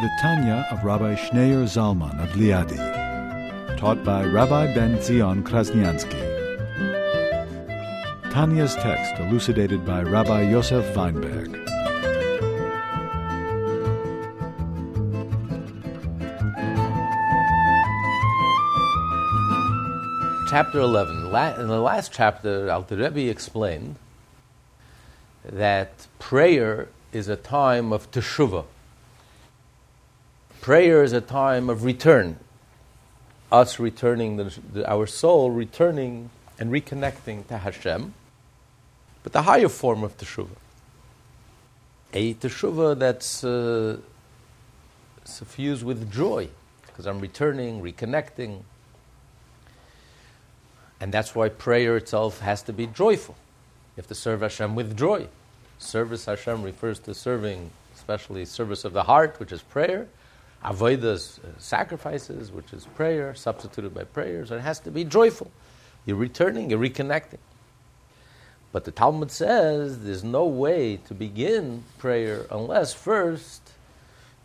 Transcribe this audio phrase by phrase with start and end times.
[0.00, 2.78] The Tanya of Rabbi Schneur Zalman of Liadi,
[3.76, 6.22] taught by Rabbi Ben Zion Krasniansky.
[8.30, 11.56] Tanya's text elucidated by Rabbi Yosef Weinberg.
[20.48, 21.30] Chapter 11.
[21.30, 23.96] La- In the last chapter, Alter Rebbe explained
[25.44, 28.64] that prayer is a time of teshuvah.
[30.60, 32.38] Prayer is a time of return.
[33.50, 38.12] Us returning, the, the, our soul returning and reconnecting to Hashem.
[39.22, 40.56] But the higher form of teshuvah.
[42.12, 43.98] A teshuvah that's uh,
[45.24, 46.48] suffused with joy,
[46.86, 48.62] because I'm returning, reconnecting.
[51.00, 53.36] And that's why prayer itself has to be joyful.
[53.96, 55.28] You have to serve Hashem with joy.
[55.78, 60.08] Service Hashem refers to serving, especially service of the heart, which is prayer.
[60.64, 64.50] Avodas, uh, sacrifices, which is prayer, substituted by prayers.
[64.50, 65.50] It has to be joyful.
[66.04, 67.38] You're returning, you're reconnecting.
[68.72, 73.62] But the Talmud says there's no way to begin prayer unless first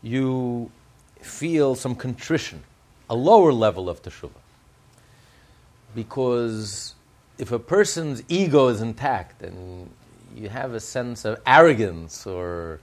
[0.02, 0.72] you
[1.20, 2.64] feel some contrition,
[3.10, 4.32] a lower level of teshuvah.
[5.96, 6.96] Because
[7.38, 9.90] if a person's ego is intact and
[10.36, 12.80] you have a sense of arrogance or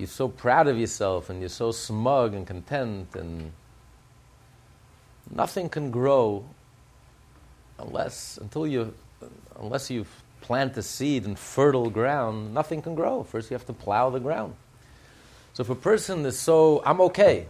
[0.00, 3.52] you're so proud of yourself and you're so smug and content and
[5.30, 6.44] nothing can grow
[7.78, 8.92] unless until you
[9.60, 10.06] unless you
[10.40, 14.20] plant a seed in fertile ground nothing can grow first you have to plow the
[14.20, 14.54] ground
[15.52, 17.46] so if a person is so i'm okay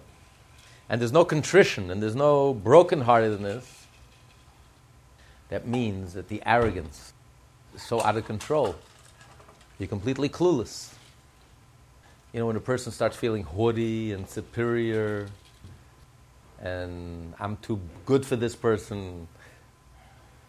[0.88, 3.80] and there's no contrition and there's no brokenheartedness
[5.50, 7.12] that means that the arrogance
[7.74, 8.76] is so out of control.
[9.78, 10.94] You're completely clueless.
[12.32, 15.26] You know, when a person starts feeling haughty and superior,
[16.60, 19.26] and I'm too good for this person,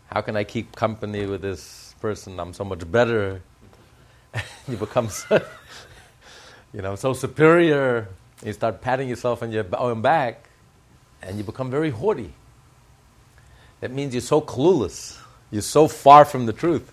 [0.06, 2.40] how can I keep company with this person?
[2.40, 3.42] I'm so much better.
[4.68, 5.10] you become,
[6.74, 8.10] you know, so superior.
[8.46, 10.50] You start patting yourself on your own back,
[11.24, 12.32] and you become very haughty.
[13.80, 15.18] That means you're so clueless.
[15.50, 16.92] You're so far from the truth.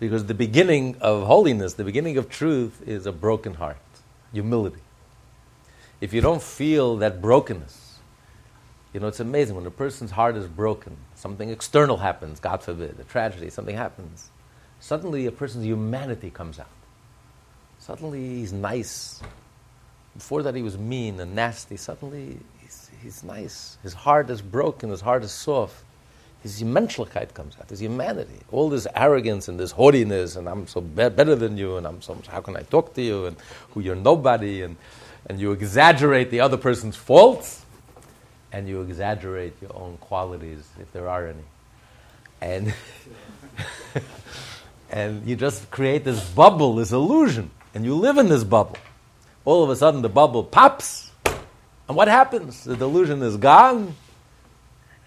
[0.00, 3.76] Because the beginning of holiness, the beginning of truth, is a broken heart,
[4.32, 4.80] humility.
[6.00, 7.98] If you don't feel that brokenness,
[8.94, 12.98] you know, it's amazing when a person's heart is broken, something external happens, God forbid,
[12.98, 14.30] a tragedy, something happens.
[14.80, 16.66] Suddenly a person's humanity comes out.
[17.78, 19.20] Suddenly he's nice.
[20.14, 21.76] Before that he was mean and nasty.
[21.76, 23.76] Suddenly he's, he's nice.
[23.82, 25.84] His heart is broken, his heart is soft
[26.42, 28.38] his menschlichkeit comes out, his humanity.
[28.50, 32.00] All this arrogance and this haughtiness, and I'm so be- better than you, and I'm
[32.00, 33.36] so much, how can I talk to you, and
[33.72, 34.76] who you're nobody, and,
[35.26, 37.64] and you exaggerate the other person's faults,
[38.52, 41.44] and you exaggerate your own qualities, if there are any.
[42.40, 42.74] And,
[44.90, 48.78] and you just create this bubble, this illusion, and you live in this bubble.
[49.44, 51.10] All of a sudden, the bubble pops,
[51.86, 52.64] and what happens?
[52.64, 53.94] The delusion is gone,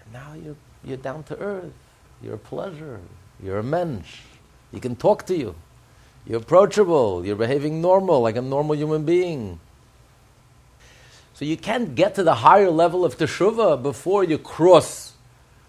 [0.04, 1.72] and now you're you're down to earth.
[2.22, 3.00] You're a pleasure.
[3.42, 4.20] You're a mensch.
[4.72, 5.54] You can talk to you.
[6.26, 7.24] You're approachable.
[7.24, 9.60] You're behaving normal, like a normal human being.
[11.34, 15.12] So you can't get to the higher level of teshuvah before you cross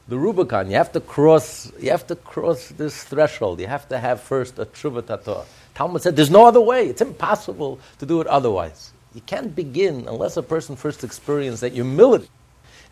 [0.07, 0.69] the Rubicon.
[0.69, 1.71] You have to cross.
[1.79, 3.59] You have to cross this threshold.
[3.59, 5.45] You have to have first a teshuvah tata.
[5.73, 6.87] Talmud said there's no other way.
[6.87, 8.93] It's impossible to do it otherwise.
[9.13, 12.29] You can't begin unless a person first experiences that humility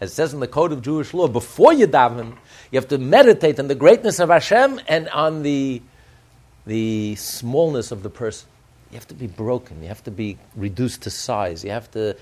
[0.02, 2.36] as it says in the code of Jewish law, before you daven,
[2.72, 5.82] you have to meditate on the greatness of Hashem and on the,
[6.66, 8.50] the smallness of the person.
[8.92, 9.82] You have to be broken.
[9.82, 11.64] You have to be reduced to size.
[11.64, 12.16] You have to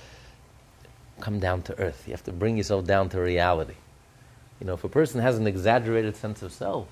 [1.20, 2.04] come down to earth.
[2.06, 3.76] You have to bring yourself down to reality.
[4.60, 6.88] You know, if a person has an exaggerated sense of self,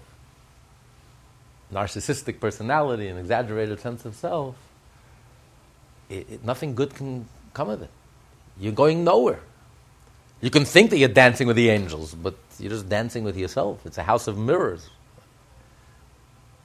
[1.71, 4.55] narcissistic personality, an exaggerated sense of self,
[6.09, 7.89] it, it, nothing good can come of it.
[8.59, 9.41] You're going nowhere.
[10.41, 13.85] You can think that you're dancing with the angels, but you're just dancing with yourself.
[13.85, 14.89] It's a house of mirrors.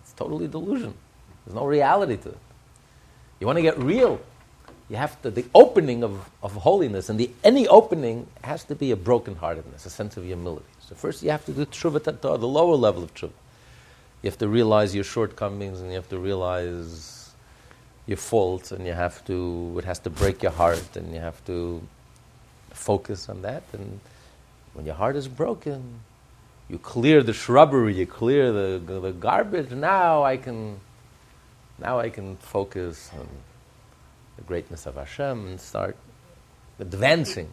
[0.01, 0.95] It's totally delusion.
[1.47, 2.39] There's no reality to it.
[3.41, 4.21] You want to get real.
[4.89, 8.93] you have to, the opening of, of holiness, and the, any opening has to be
[8.93, 10.67] a brokenheartedness, a sense of humility.
[10.87, 13.33] So first you have to do tshuva the lower level of tshuva.
[14.23, 17.31] You have to realize your shortcomings, and you have to realize
[18.07, 21.45] your faults, and you have to, it has to break your heart, and you have
[21.47, 21.83] to
[22.75, 23.63] focus on that.
[23.73, 24.01] And
[24.75, 26.01] when your heart is broken,
[26.69, 29.71] you clear the shrubbery, you clear the, the garbage.
[29.71, 30.81] Now I can,
[31.79, 33.29] now I can focus on
[34.37, 35.97] the greatness of Hashem and start
[36.79, 37.53] advancing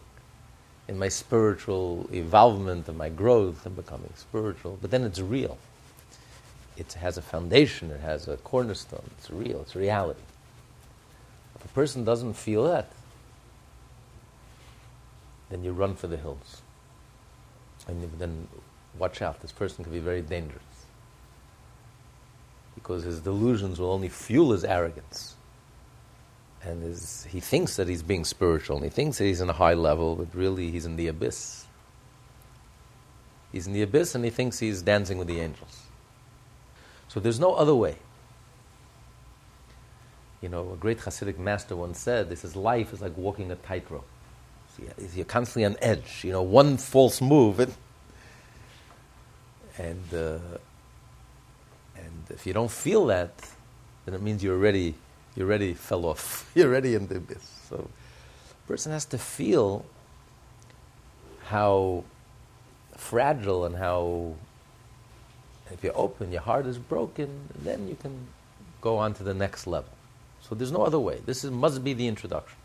[0.88, 4.78] in my spiritual evolvement and my growth and becoming spiritual.
[4.80, 5.58] But then it's real.
[6.76, 10.20] It has a foundation, it has a cornerstone, it's real, it's reality.
[11.54, 12.90] If a person doesn't feel that,
[15.52, 16.62] then you run for the hills.
[17.86, 18.48] And then
[18.98, 20.62] watch out, this person can be very dangerous.
[22.74, 25.36] Because his delusions will only fuel his arrogance
[26.64, 29.54] and is, he thinks that he's being spiritual, and he thinks that he's in a
[29.54, 31.66] high level, but really he's in the abyss.
[33.50, 35.82] He's in the abyss, and he thinks he's dancing with the angels.
[37.08, 37.96] So there's no other way.
[40.40, 43.56] You know, a great Hasidic master once said, "This is life is like walking a
[43.56, 44.08] tightrope.
[45.14, 46.24] You're constantly on edge.
[46.24, 47.74] You know, one false move, and
[49.78, 50.38] and, uh,
[51.96, 53.32] and if you don't feel that,
[54.04, 54.94] then it means you're already
[55.34, 56.50] you already fell off.
[56.54, 57.42] You're already in the abyss.
[57.68, 57.88] So
[58.50, 59.86] a person has to feel
[61.44, 62.04] how
[62.96, 64.34] fragile and how
[65.70, 68.26] if you're open, your heart is broken, then you can
[68.82, 69.90] go on to the next level.
[70.42, 71.20] So there's no other way.
[71.24, 72.58] This is, must be the introduction.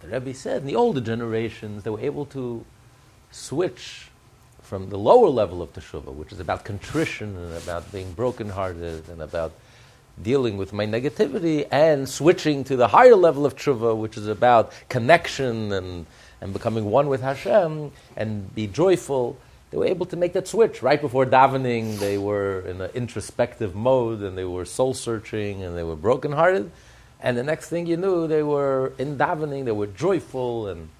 [0.00, 2.64] The Rebbe said in the older generations, they were able to
[3.30, 4.08] switch
[4.62, 9.20] from the lower level of teshuvah, which is about contrition and about being brokenhearted and
[9.20, 9.52] about
[10.22, 14.72] dealing with my negativity and switching to the higher level of tshuva, which is about
[14.88, 16.06] connection and,
[16.40, 19.36] and becoming one with Hashem and be joyful.
[19.70, 21.98] They were able to make that switch right before davening.
[21.98, 26.70] They were in an introspective mode and they were soul searching and they were brokenhearted.
[27.20, 29.64] And the next thing you knew, they were in davening.
[29.64, 30.68] They were joyful.
[30.68, 30.90] And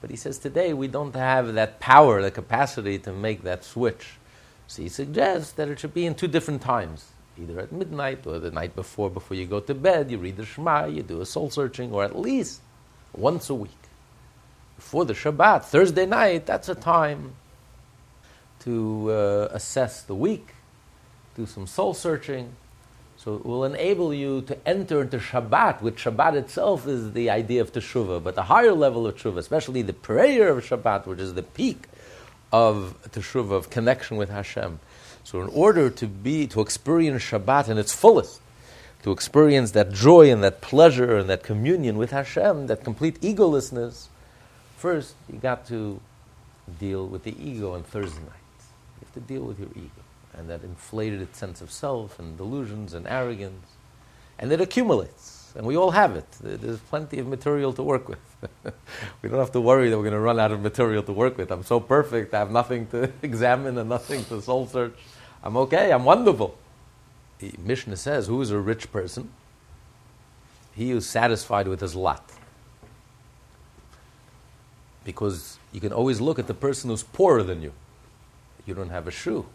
[0.00, 4.14] but he says today we don't have that power, the capacity to make that switch.
[4.66, 8.38] So he suggests that it should be in two different times either at midnight or
[8.38, 11.26] the night before, before you go to bed, you read the Shema, you do a
[11.26, 12.60] soul searching, or at least
[13.14, 13.70] once a week.
[14.76, 17.34] Before the Shabbat, Thursday night, that's a time
[18.60, 20.54] to uh, assess the week,
[21.36, 22.52] do some soul searching.
[23.18, 27.60] So it will enable you to enter into Shabbat, which Shabbat itself is the idea
[27.60, 31.34] of Teshuvah, but the higher level of Teshuvah, especially the prayer of Shabbat, which is
[31.34, 31.88] the peak
[32.52, 34.78] of Teshuvah, of connection with Hashem.
[35.24, 38.40] So, in order to be to experience Shabbat in its fullest,
[39.02, 44.06] to experience that joy and that pleasure and that communion with Hashem, that complete egolessness,
[44.76, 46.00] first you got to
[46.78, 48.60] deal with the ego on Thursday night.
[49.00, 49.97] You have to deal with your ego
[50.38, 53.66] and that inflated sense of self and delusions and arrogance,
[54.38, 55.52] and it accumulates.
[55.56, 56.26] And we all have it.
[56.40, 58.20] There's plenty of material to work with.
[59.22, 61.36] we don't have to worry that we're going to run out of material to work
[61.36, 61.50] with.
[61.50, 64.94] I'm so perfect, I have nothing to examine and nothing to soul search.
[65.42, 66.56] I'm okay, I'm wonderful.
[67.38, 69.30] The Mishnah says, Who is a rich person?
[70.74, 72.30] He who's satisfied with his lot.
[75.04, 77.72] Because you can always look at the person who's poorer than you.
[78.66, 79.46] You don't have a shoe.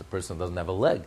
[0.00, 1.02] A person doesn't have a leg.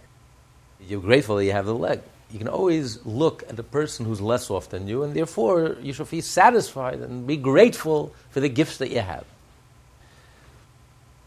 [0.79, 2.01] You're grateful that you have the leg.
[2.31, 5.93] You can always look at a person who's less off than you, and therefore you
[5.93, 9.25] should be satisfied and be grateful for the gifts that you have.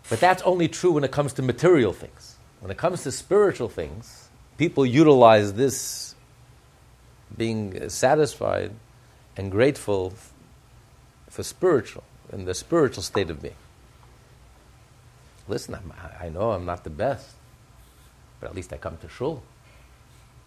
[0.08, 2.36] But that's only true when it comes to material things.
[2.60, 4.28] When it comes to spiritual things,
[4.58, 6.14] people utilize this
[7.36, 8.72] being satisfied
[9.36, 10.14] and grateful
[11.28, 13.54] for spiritual, in the spiritual state of being.
[15.48, 17.30] Listen, I'm, i know I'm not the best,
[18.42, 19.40] but at least I come to shul.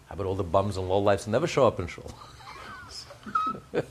[0.08, 2.10] How about all the bums and lowlifes who never show up in shul?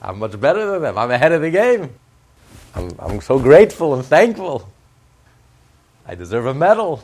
[0.00, 0.96] I'm much better than them.
[0.96, 1.90] I'm ahead of the game.
[2.72, 4.68] I'm, I'm so grateful and thankful.
[6.06, 7.02] I deserve a medal.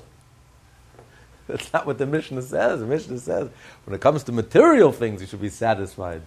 [1.48, 2.78] That's not what the Mishnah says.
[2.78, 3.50] The Mishnah says
[3.84, 6.22] when it comes to material things, you should be satisfied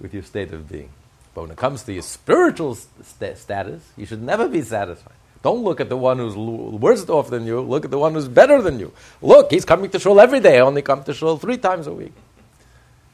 [0.00, 0.90] with your state of being.
[1.32, 5.14] But when it comes to your spiritual st- status, you should never be satisfied.
[5.42, 7.60] Don't look at the one who's worse off than you.
[7.60, 8.92] Look at the one who's better than you.
[9.20, 10.58] Look, he's coming to shul every day.
[10.58, 12.12] I only come to shul three times a week.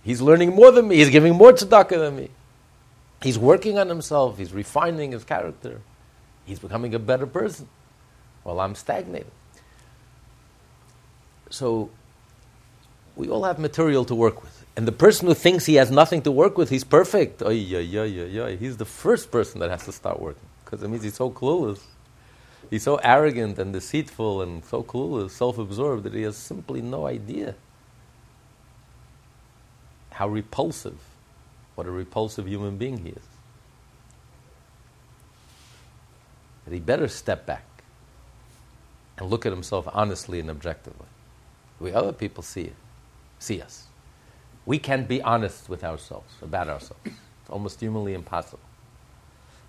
[0.04, 0.96] He's learning more than me.
[0.96, 2.30] He's giving more tzedakah than me.
[3.22, 4.38] He's working on himself.
[4.38, 5.80] He's refining his character.
[6.44, 7.68] He's becoming a better person
[8.42, 9.30] while I'm stagnating.
[11.50, 11.90] So
[13.16, 14.64] we all have material to work with.
[14.76, 17.42] And the person who thinks he has nothing to work with, he's perfect.
[17.42, 20.88] Oy, oy, oy, oy, He's the first person that has to start working because it
[20.88, 21.80] means he's so clueless.
[22.70, 27.06] He's so arrogant and deceitful and so clueless, self absorbed, that he has simply no
[27.06, 27.54] idea
[30.10, 30.98] how repulsive,
[31.76, 33.22] what a repulsive human being he is.
[36.64, 37.64] That he better step back
[39.16, 41.06] and look at himself honestly and objectively.
[41.80, 42.76] Way other people see it,
[43.38, 43.84] see us.
[44.66, 47.00] We can't be honest with ourselves, about ourselves.
[47.06, 48.58] It's almost humanly impossible.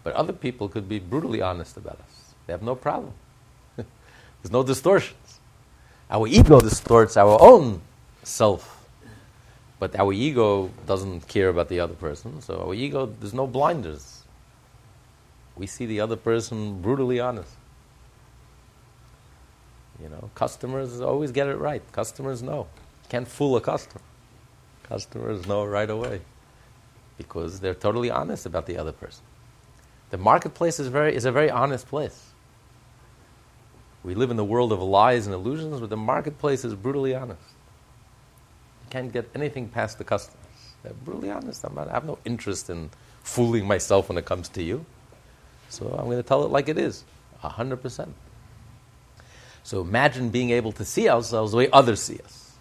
[0.03, 2.18] But other people could be brutally honest about us.
[2.49, 3.13] They have no problem.
[3.77, 5.39] There's no distortions.
[6.09, 7.79] Our ego distorts our own
[8.23, 8.87] self.
[9.77, 14.23] But our ego doesn't care about the other person, so our ego, there's no blinders.
[15.55, 17.53] We see the other person brutally honest.
[20.01, 21.83] You know, customers always get it right.
[21.91, 22.65] Customers know.
[23.09, 24.01] Can't fool a customer.
[24.81, 26.21] Customers know right away
[27.15, 29.23] because they're totally honest about the other person.
[30.09, 32.28] The marketplace is, very, is a very honest place.
[34.03, 37.41] We live in the world of lies and illusions, but the marketplace is brutally honest.
[38.85, 40.37] You can't get anything past the customers.
[40.83, 41.63] They're brutally honest.
[41.65, 42.89] I'm Not, i have no interest in
[43.23, 44.85] fooling myself when it comes to you.
[45.69, 47.03] So I'm going to tell it like it is,
[47.43, 48.09] 100%.
[49.63, 52.53] So imagine being able to see ourselves the way others see us.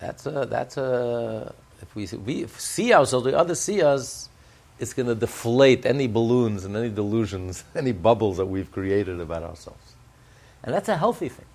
[0.00, 4.28] That's a, that's a, if we, we see ourselves, the way others see us,
[4.82, 9.44] it's going to deflate any balloons and any delusions, any bubbles that we've created about
[9.44, 9.94] ourselves.
[10.64, 11.46] And that's a healthy thing.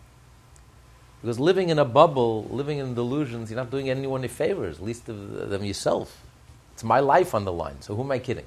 [1.22, 5.10] Because living in a bubble, living in delusions, you're not doing anyone any favors, least
[5.10, 6.24] of them yourself.
[6.72, 8.46] It's my life on the line, so who am I kidding?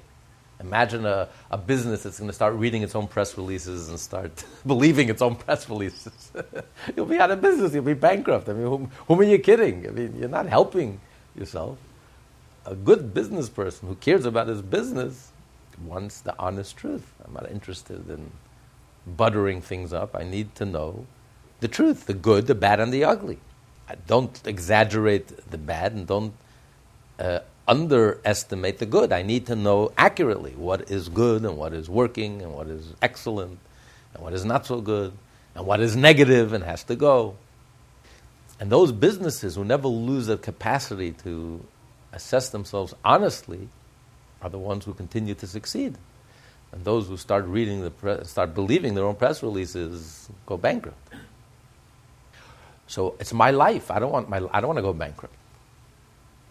[0.59, 4.43] Imagine a, a business that's going to start reading its own press releases and start
[4.65, 6.31] believing its own press releases.
[6.95, 7.73] you'll be out of business.
[7.73, 8.49] You'll be bankrupt.
[8.49, 9.85] I mean, whom, whom are you kidding?
[9.87, 10.99] I mean, you're not helping
[11.35, 11.77] yourself.
[12.65, 15.31] A good business person who cares about his business
[15.83, 17.13] wants the honest truth.
[17.25, 18.31] I'm not interested in
[19.07, 20.15] buttering things up.
[20.15, 21.07] I need to know
[21.59, 23.39] the truth, the good, the bad, and the ugly.
[23.89, 26.33] I don't exaggerate the bad and don't
[27.19, 29.11] uh, underestimate the good.
[29.11, 32.93] I need to know accurately what is good and what is working and what is
[33.01, 33.59] excellent
[34.13, 35.13] and what is not so good
[35.55, 37.37] and what is negative and has to go.
[38.59, 41.65] And those businesses who never lose their capacity to
[42.13, 43.69] assess themselves honestly
[44.41, 45.97] are the ones who continue to succeed.
[46.71, 50.97] And those who start reading the pre- start believing their own press releases go bankrupt.
[52.87, 53.91] So it's my life.
[53.91, 55.35] I don't want my I don't want to go bankrupt.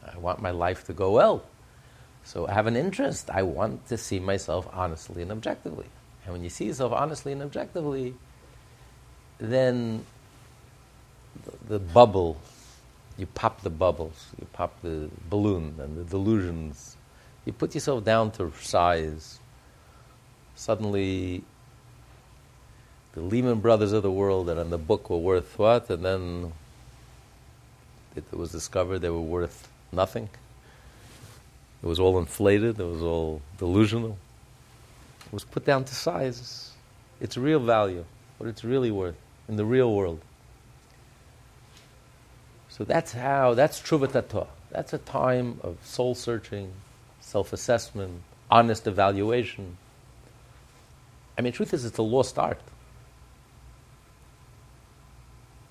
[0.06, 1.42] I want my life to go well.
[2.24, 3.30] So I have an interest.
[3.30, 5.86] I want to see myself honestly and objectively.
[6.24, 8.14] And when you see yourself honestly and objectively,
[9.38, 10.04] then
[11.44, 12.36] the, the bubble,
[13.16, 16.96] you pop the bubbles, you pop the balloon and the delusions.
[17.44, 19.38] You put yourself down to size.
[20.54, 21.42] Suddenly,
[23.12, 25.90] the Lehman Brothers of the world that the book were worth what?
[25.90, 26.52] And then
[28.16, 30.28] it was discovered they were worth Nothing.
[31.82, 34.16] It was all inflated, it was all delusional.
[35.26, 36.72] It was put down to size.
[37.20, 38.04] Its real value,
[38.38, 39.16] what it's really worth
[39.48, 40.20] in the real world.
[42.70, 44.46] So that's how, that's teshuvah tata.
[44.70, 46.72] That's a time of soul searching,
[47.20, 49.76] self assessment, honest evaluation.
[51.36, 52.60] I mean, truth is, it's a lost art.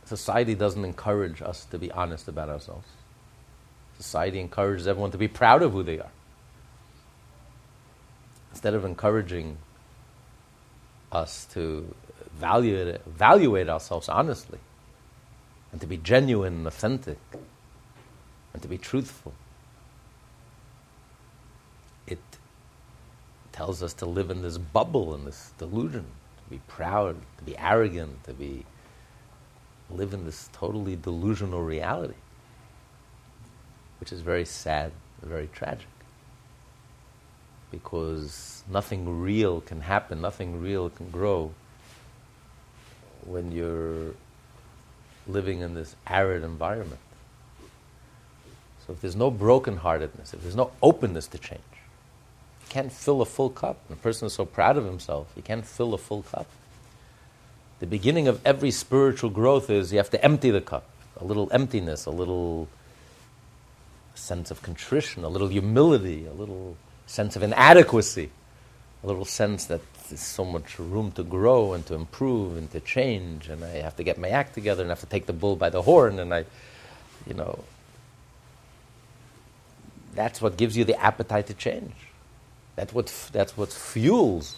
[0.05, 2.87] Society doesn't encourage us to be honest about ourselves.
[3.97, 6.11] Society encourages everyone to be proud of who they are.
[8.51, 9.57] Instead of encouraging
[11.11, 11.93] us to
[12.35, 14.59] evaluate, evaluate ourselves honestly
[15.71, 17.17] and to be genuine and authentic
[18.53, 19.33] and to be truthful.
[22.07, 22.19] It
[23.51, 26.05] tells us to live in this bubble, in this delusion,
[26.43, 28.65] to be proud, to be arrogant, to be
[29.89, 32.15] live in this totally delusional reality
[33.99, 35.87] which is very sad, very tragic.
[37.71, 41.51] Because nothing real can happen, nothing real can grow
[43.25, 44.13] when you're
[45.31, 46.99] living in this arid environment.
[48.85, 53.25] So if there's no brokenheartedness, if there's no openness to change, you can't fill a
[53.25, 53.77] full cup.
[53.87, 56.47] And a person is so proud of himself, he can't fill a full cup.
[57.79, 60.85] The beginning of every spiritual growth is you have to empty the cup.
[61.17, 62.67] A little emptiness, a little
[64.15, 68.29] sense of contrition, a little humility, a little sense of inadequacy,
[69.03, 72.79] a little sense that there's so much room to grow and to improve and to
[72.79, 75.33] change, and I have to get my act together and I have to take the
[75.33, 76.45] bull by the horn, and I,
[77.27, 77.63] you know,
[80.13, 81.93] that's what gives you the appetite to change.
[82.75, 84.55] That's what, that's what fuels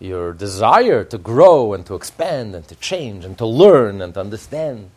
[0.00, 4.20] your desire to grow and to expand and to change and to learn and to
[4.20, 4.90] understand.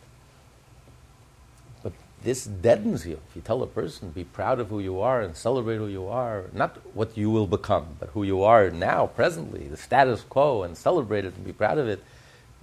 [2.26, 3.20] This deadens you.
[3.30, 6.08] If you tell a person, be proud of who you are and celebrate who you
[6.08, 10.64] are, not what you will become, but who you are now, presently, the status quo,
[10.64, 12.02] and celebrate it and be proud of it,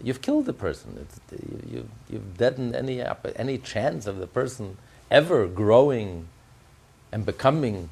[0.01, 1.07] you've killed the person.
[1.71, 3.01] You, you've deadened any,
[3.37, 4.75] any chance of the person
[5.09, 6.27] ever growing
[7.13, 7.89] and becoming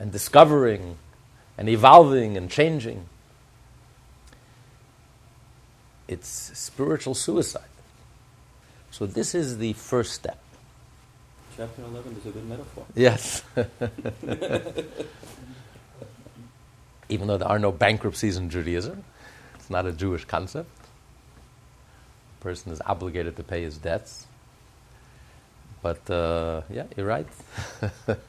[0.00, 0.96] and discovering
[1.56, 3.06] and evolving and changing.
[6.08, 7.70] It's spiritual suicide.
[8.90, 10.41] So, this is the first step.
[11.56, 12.86] Chapter 11 is a good metaphor.
[12.94, 13.42] Yes.
[17.10, 19.04] Even though there are no bankruptcies in Judaism,
[19.54, 20.70] it's not a Jewish concept.
[22.40, 24.26] A person is obligated to pay his debts.
[25.82, 27.26] But uh, yeah, you're right.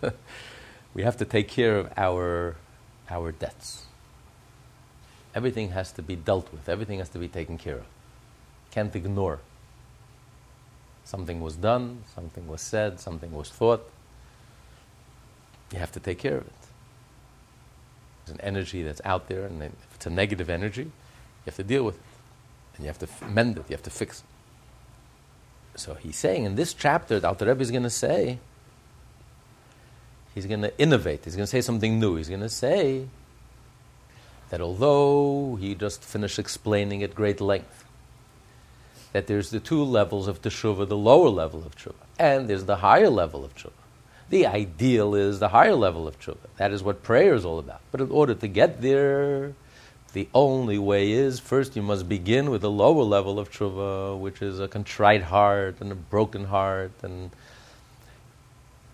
[0.93, 2.57] we have to take care of our,
[3.09, 3.85] our debts.
[5.33, 7.85] Everything has to be dealt with, everything has to be taken care of.
[8.71, 9.39] Can't ignore.
[11.05, 13.89] Something was done, something was said, something was thought.
[15.71, 16.53] You have to take care of it.
[18.25, 21.63] There's an energy that's out there, and if it's a negative energy, you have to
[21.63, 22.01] deal with it.
[22.75, 25.79] And you have to f- mend it, you have to fix it.
[25.79, 28.39] So he's saying in this chapter, the Alter Rebbe is going to say,
[30.33, 32.15] he's going to innovate, he's going to say something new.
[32.15, 33.07] He's going to say
[34.49, 37.85] that although he just finished explaining at great length,
[39.13, 42.77] that there's the two levels of teshuva, the lower level of tshuva, and there's the
[42.77, 43.71] higher level of tshuva.
[44.29, 46.49] The ideal is the higher level of tshuva.
[46.57, 47.81] That is what prayer is all about.
[47.91, 49.53] But in order to get there,
[50.13, 54.41] the only way is first you must begin with the lower level of tshuva, which
[54.41, 57.29] is a contrite heart and a broken heart, and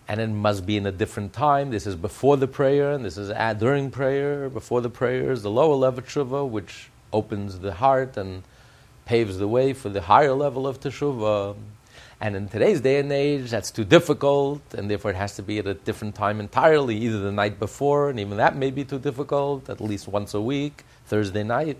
[0.08, 1.70] and it must be in a different time.
[1.70, 4.50] This is before the prayer, and this is during prayer.
[4.50, 8.42] Before the prayer is the lower level of tshuva, which opens the heart and
[9.10, 11.56] paves the way for the higher level of teshuvah.
[12.20, 15.58] And in today's day and age, that's too difficult, and therefore it has to be
[15.58, 19.00] at a different time entirely, either the night before, and even that may be too
[19.00, 21.78] difficult, at least once a week, Thursday night.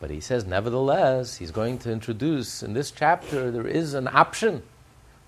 [0.00, 4.62] But he says, nevertheless, he's going to introduce in this chapter, there is an option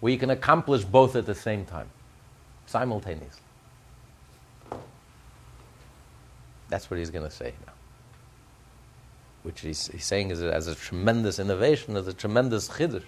[0.00, 1.90] where you can accomplish both at the same time,
[2.64, 3.42] simultaneously.
[6.70, 7.74] That's what he's going to say now
[9.42, 13.04] which he's, he's saying is as a tremendous innovation, as a tremendous chiddush.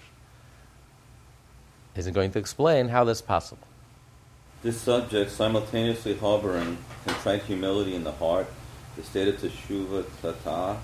[1.94, 3.66] He's going to explain how that's possible.
[4.62, 8.46] This subject, simultaneously harboring contrite humility in the heart,
[8.96, 10.78] the state of teshuva tata,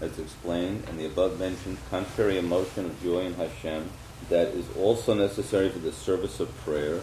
[0.00, 3.90] as explained, and the above-mentioned contrary emotion of joy in Hashem,
[4.28, 7.00] that is also necessary for the service of prayer,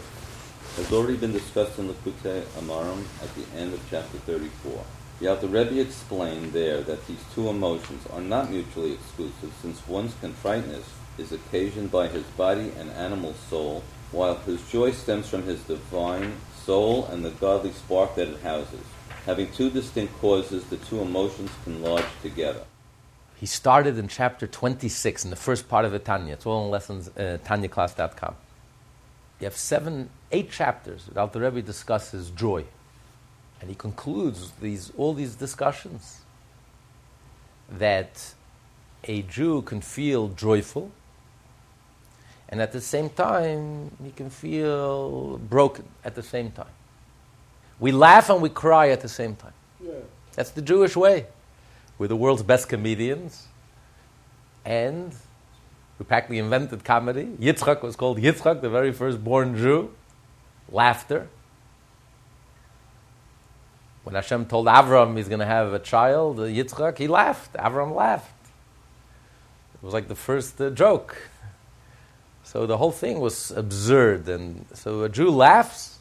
[0.76, 4.82] has already been discussed in the Likutei Amarim at the end of chapter 34.
[5.20, 10.14] The Alter Rebbe explained there that these two emotions are not mutually exclusive, since one's
[10.20, 10.84] contriteness
[11.18, 16.34] is occasioned by his body and animal soul, while his joy stems from his divine
[16.64, 18.80] soul and the godly spark that it houses.
[19.24, 22.64] Having two distinct causes, the two emotions can lodge together.
[23.36, 26.34] He started in chapter 26 in the first part of the Tanya.
[26.34, 28.34] It's all in lessons, uh, tanyaclass.com.
[29.40, 31.06] You have seven, eight chapters.
[31.12, 32.64] The Rebbe discusses joy.
[33.60, 36.20] And he concludes these, all these discussions
[37.70, 38.34] that
[39.04, 40.90] a Jew can feel joyful,
[42.48, 46.66] and at the same time, he can feel broken at the same time.
[47.80, 49.54] We laugh and we cry at the same time.
[49.82, 49.92] Yeah.
[50.34, 51.26] That's the Jewish way.
[51.98, 53.46] We're the world's best comedians,
[54.64, 55.14] and
[55.98, 57.26] we practically invented comedy.
[57.40, 59.92] Yitzchak was called Yitzchak, the very first born Jew.
[60.70, 61.28] Laughter.
[64.04, 67.54] When Hashem told Avram he's going to have a child, Yitzchak, he laughed.
[67.54, 68.30] Avram laughed.
[69.74, 71.30] It was like the first uh, joke.
[72.42, 74.28] So the whole thing was absurd.
[74.28, 75.98] And so a Jew laughs,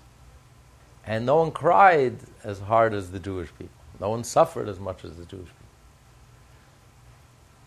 [1.06, 3.74] and no one cried as hard as the Jewish people.
[4.02, 5.58] No one suffered as much as the Jewish people.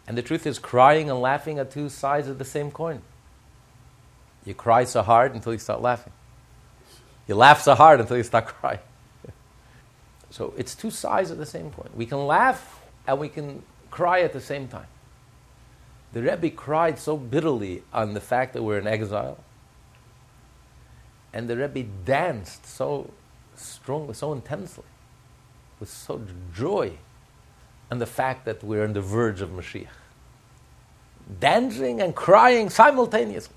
[0.07, 3.01] And the truth is, crying and laughing are two sides of the same coin.
[4.45, 6.13] You cry so hard until you start laughing.
[7.27, 8.79] You laugh so hard until you start crying.
[10.37, 11.89] So it's two sides of the same coin.
[11.95, 14.89] We can laugh and we can cry at the same time.
[16.13, 19.39] The Rebbe cried so bitterly on the fact that we're in exile.
[21.33, 23.11] And the Rebbe danced so
[23.55, 24.85] strongly, so intensely,
[25.81, 26.21] with so
[26.55, 26.99] joy
[27.91, 29.87] on the fact that we're on the verge of Mashiach.
[31.41, 33.57] Dancing and crying simultaneously.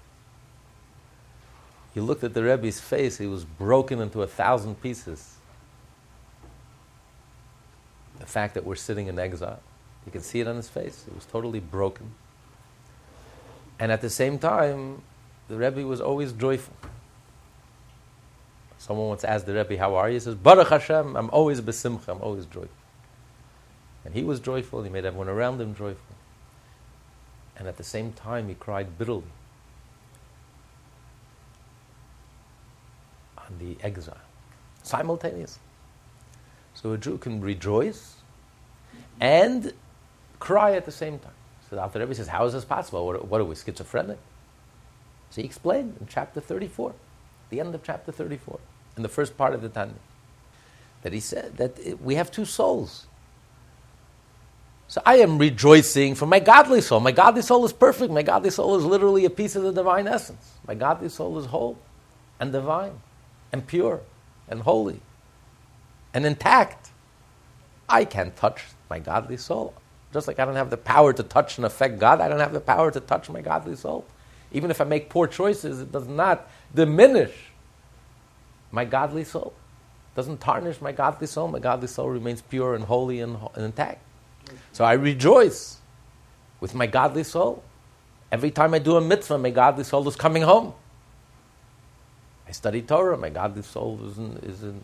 [1.93, 5.38] he looked at the Rebbe's face, he was broken into a thousand pieces.
[8.19, 9.61] The fact that we're sitting in exile,
[10.05, 12.11] you can see it on his face, it was totally broken.
[13.79, 15.01] And at the same time,
[15.47, 16.75] the Rebbe was always joyful.
[18.77, 20.15] Someone once asked the Rebbe, How are you?
[20.15, 22.69] He says, Baruch Hashem, I'm always besimcha, I'm always joyful.
[24.05, 26.15] And he was joyful, he made everyone around him joyful.
[27.57, 29.23] And at the same time, he cried bitterly
[33.37, 34.17] on the exile,
[34.83, 35.61] simultaneously.
[36.81, 38.15] So a Jew can rejoice
[39.19, 39.73] and
[40.39, 41.33] cry at the same time.
[41.69, 43.05] So the Alter Rebbe says, How is this possible?
[43.05, 44.17] What, what are we, schizophrenic?
[45.29, 46.93] So he explained in chapter 34,
[47.49, 48.59] the end of chapter 34,
[48.95, 49.93] in the first part of the Tanya,
[51.03, 53.07] that he said that we have two souls.
[54.87, 56.99] So I am rejoicing for my godly soul.
[57.01, 58.11] My godly soul is perfect.
[58.11, 60.53] My godly soul is literally a piece of the divine essence.
[60.65, 61.77] My godly soul is whole
[62.39, 62.93] and divine
[63.51, 63.99] and pure
[64.47, 65.01] and holy
[66.13, 66.89] and intact.
[67.87, 69.73] I can't touch my godly soul.
[70.13, 72.53] Just like I don't have the power to touch and affect God, I don't have
[72.53, 74.05] the power to touch my godly soul.
[74.51, 77.51] Even if I make poor choices, it does not diminish
[78.71, 79.53] my godly soul.
[80.13, 81.47] It doesn't tarnish my godly soul.
[81.47, 84.01] My godly soul remains pure and holy and, and intact.
[84.71, 85.77] So I rejoice
[86.59, 87.63] with my godly soul.
[88.31, 90.73] Every time I do a mitzvah, my godly soul is coming home.
[92.47, 94.83] I study Torah, my godly soul is in, is in,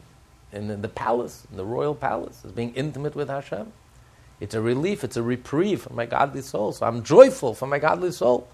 [0.51, 3.71] in the palace, in the royal palace, is being intimate with Hashem.
[4.39, 6.71] It's a relief, it's a reprieve for my godly soul.
[6.71, 8.47] So I'm joyful for my godly soul.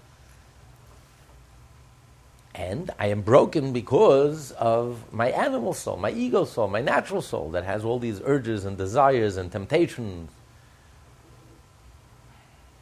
[2.54, 7.50] And I am broken because of my animal soul, my ego soul, my natural soul
[7.50, 10.30] that has all these urges and desires and temptations,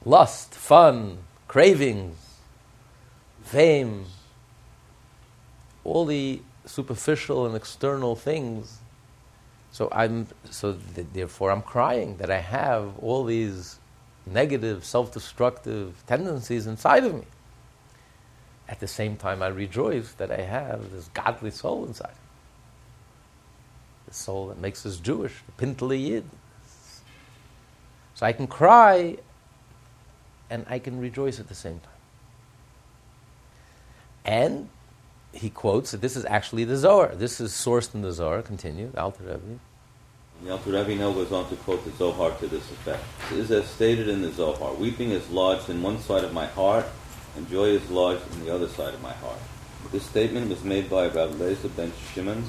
[0.05, 2.17] lust, fun, cravings,
[3.43, 4.07] fame,
[5.85, 8.80] all the superficial and external things
[9.73, 13.79] so I'm so th- therefore I'm crying that I have all these
[14.27, 17.25] negative, self-destructive tendencies inside of me.
[18.69, 22.15] At the same time, I rejoice that I have this godly soul inside.
[24.07, 26.25] The soul that makes us Jewish, the Pintele Yid.
[28.15, 29.17] So I can cry
[30.51, 31.91] and I can rejoice at the same time.
[34.25, 34.69] And
[35.33, 37.15] he quotes that this is actually the Zohar.
[37.15, 38.43] This is sourced in the Zohar.
[38.43, 39.59] Continue, Alter Rebbe.
[40.43, 43.05] The Alter Rebbe now goes on to quote the Zohar to this effect.
[43.33, 46.47] It is as stated in the Zohar, weeping is lodged in one side of my
[46.47, 46.87] heart,
[47.37, 49.39] and joy is lodged in the other side of my heart.
[49.93, 52.45] This statement was made by Rabbi Lezer ben Shimon,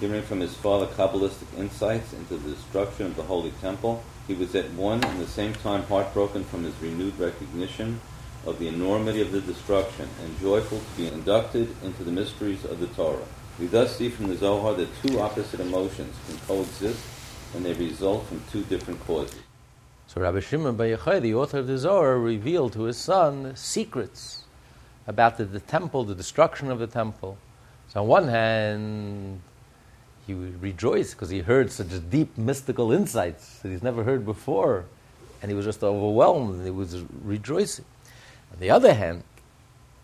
[0.00, 4.02] hearing from his father Kabbalistic insights into the destruction of the Holy Temple.
[4.26, 8.00] He was at one and the same time heartbroken from his renewed recognition
[8.46, 12.80] of the enormity of the destruction and joyful to be inducted into the mysteries of
[12.80, 13.24] the Torah.
[13.58, 17.00] We thus see from the Zohar that two opposite emotions can coexist
[17.54, 19.38] and they result from two different causes.
[20.06, 24.44] So Rabbi Shimon Bar Yochai, the author of the Zohar, revealed to his son secrets
[25.06, 27.38] about the, the temple, the destruction of the temple.
[27.88, 29.40] So on one hand,
[30.26, 34.84] he rejoiced because he heard such deep mystical insights that he's never heard before,
[35.40, 37.84] and he was just overwhelmed he was rejoicing.
[38.52, 39.22] On the other hand,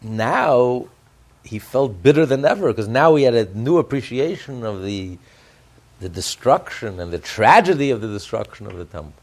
[0.02, 0.86] now
[1.44, 5.18] he felt bitter than ever because now he had a new appreciation of the,
[6.00, 9.14] the destruction and the tragedy of the destruction of the temple.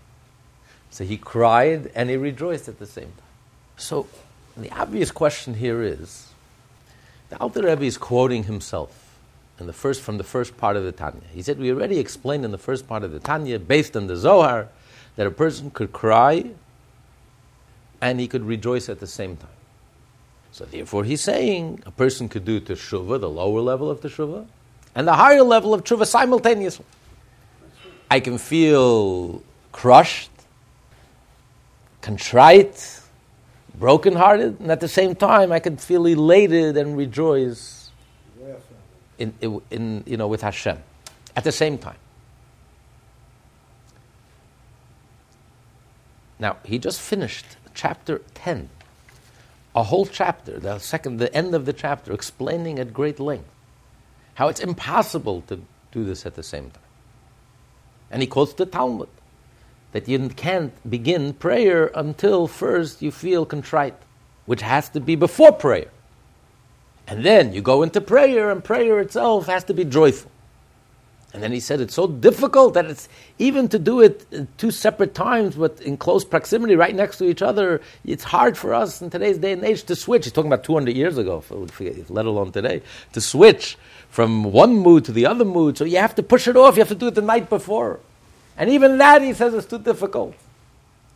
[0.89, 3.25] So he cried and he rejoiced at the same time.
[3.77, 4.07] So
[4.55, 6.29] the obvious question here is
[7.29, 9.17] the Alter Rebbe is quoting himself
[9.59, 11.21] in the first, from the first part of the Tanya.
[11.31, 14.15] He said, We already explained in the first part of the Tanya, based on the
[14.15, 14.69] Zohar,
[15.15, 16.51] that a person could cry
[18.05, 19.49] and he could rejoice at the same time.
[20.51, 24.45] So therefore, he's saying a person could do teshuvah, the lower level of teshuvah,
[24.93, 26.85] and the higher level of teshuvah simultaneously.
[28.11, 29.41] I can feel
[29.71, 30.29] crushed,
[32.01, 33.01] contrite,
[33.73, 37.89] brokenhearted, and at the same time, I can feel elated and rejoice
[39.17, 39.33] in,
[39.71, 40.77] in you know, with Hashem
[41.35, 41.97] at the same time.
[46.37, 48.69] Now, he just finished chapter 10,
[49.75, 53.49] a whole chapter, the second, the end of the chapter, explaining at great length
[54.35, 55.61] how it's impossible to
[55.91, 56.83] do this at the same time.
[58.11, 59.09] And he quotes the Talmud
[59.93, 63.95] that you can't begin prayer until first you feel contrite,
[64.45, 65.87] which has to be before prayer.
[67.07, 70.31] And then you go into prayer, and prayer itself has to be joyful.
[71.35, 74.25] And then he said it's so difficult that it's even to do it
[74.57, 77.81] two separate times, but in close proximity, right next to each other.
[78.05, 80.23] It's hard for us in today's day and age to switch.
[80.23, 81.43] He's talking about 200 years ago,
[82.07, 83.77] let alone today, to switch
[84.09, 85.77] from one mood to the other mood.
[85.77, 86.77] So you have to push it off.
[86.77, 87.99] You have to do it the night before.
[88.57, 90.35] And even that, he says, is too difficult.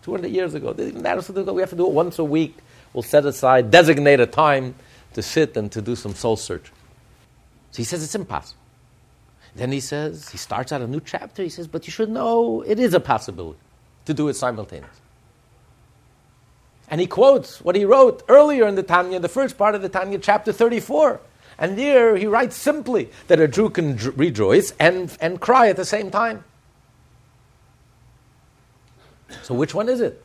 [0.01, 1.55] 200 years ago, even that is too difficult.
[1.55, 2.57] We have to do it once a week.
[2.91, 4.75] We'll set aside, designate a time
[5.13, 6.65] to sit and to do some soul search.
[7.71, 8.59] So he says it's impossible.
[9.59, 11.43] Then he says, he starts out a new chapter.
[11.43, 13.59] He says, but you should know it is a possibility
[14.05, 15.01] to do it simultaneously.
[16.89, 19.89] And he quotes what he wrote earlier in the Tanya, the first part of the
[19.89, 21.19] Tanya, chapter 34.
[21.57, 25.83] And there he writes simply that a Jew can rejoice and, and cry at the
[25.83, 26.45] same time.
[29.43, 30.23] So which one is it?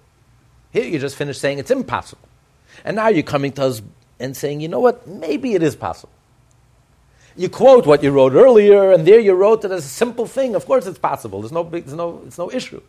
[0.73, 2.29] Here you just finished saying it's impossible.
[2.85, 3.83] And now you're coming to us
[4.20, 6.12] and saying, you know what, maybe it is possible.
[7.37, 10.55] You quote what you wrote earlier, and there you wrote it as a simple thing.
[10.55, 11.40] Of course, it's possible.
[11.40, 12.81] There's no, there's no, it's no issue.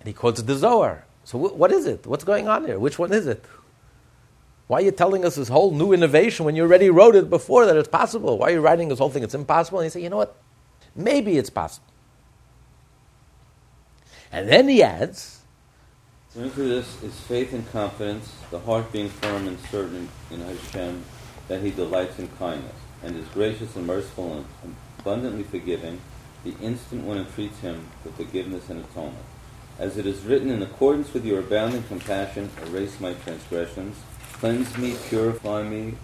[0.00, 1.04] And he quotes the Zohar.
[1.24, 2.06] So, wh- what is it?
[2.06, 2.78] What's going on here?
[2.78, 3.44] Which one is it?
[4.66, 7.64] Why are you telling us this whole new innovation when you already wrote it before
[7.66, 8.38] that it's possible?
[8.38, 9.22] Why are you writing this whole thing?
[9.22, 9.78] It's impossible.
[9.78, 10.36] And he say, you know what?
[10.94, 11.86] Maybe it's possible.
[14.30, 15.40] And then he adds.
[16.34, 21.02] Linked to this is faith and confidence, the heart being firm and certain in Hashem
[21.48, 26.00] that he delights in kindness, and is gracious and merciful and abundantly forgiving,
[26.44, 29.24] the instant one entreats him for forgiveness and atonement.
[29.78, 33.96] As it is written, in accordance with your abounding compassion, erase my transgressions,
[34.34, 35.94] cleanse me, purify me,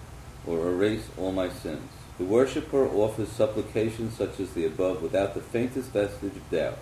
[0.47, 1.91] or erase all my sins.
[2.19, 6.79] The worshipper offers supplications such as the above without the faintest vestige of doubt.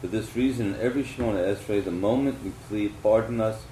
[0.00, 3.62] For this reason, in every Shemona Esrei, the moment we plead, pardon us,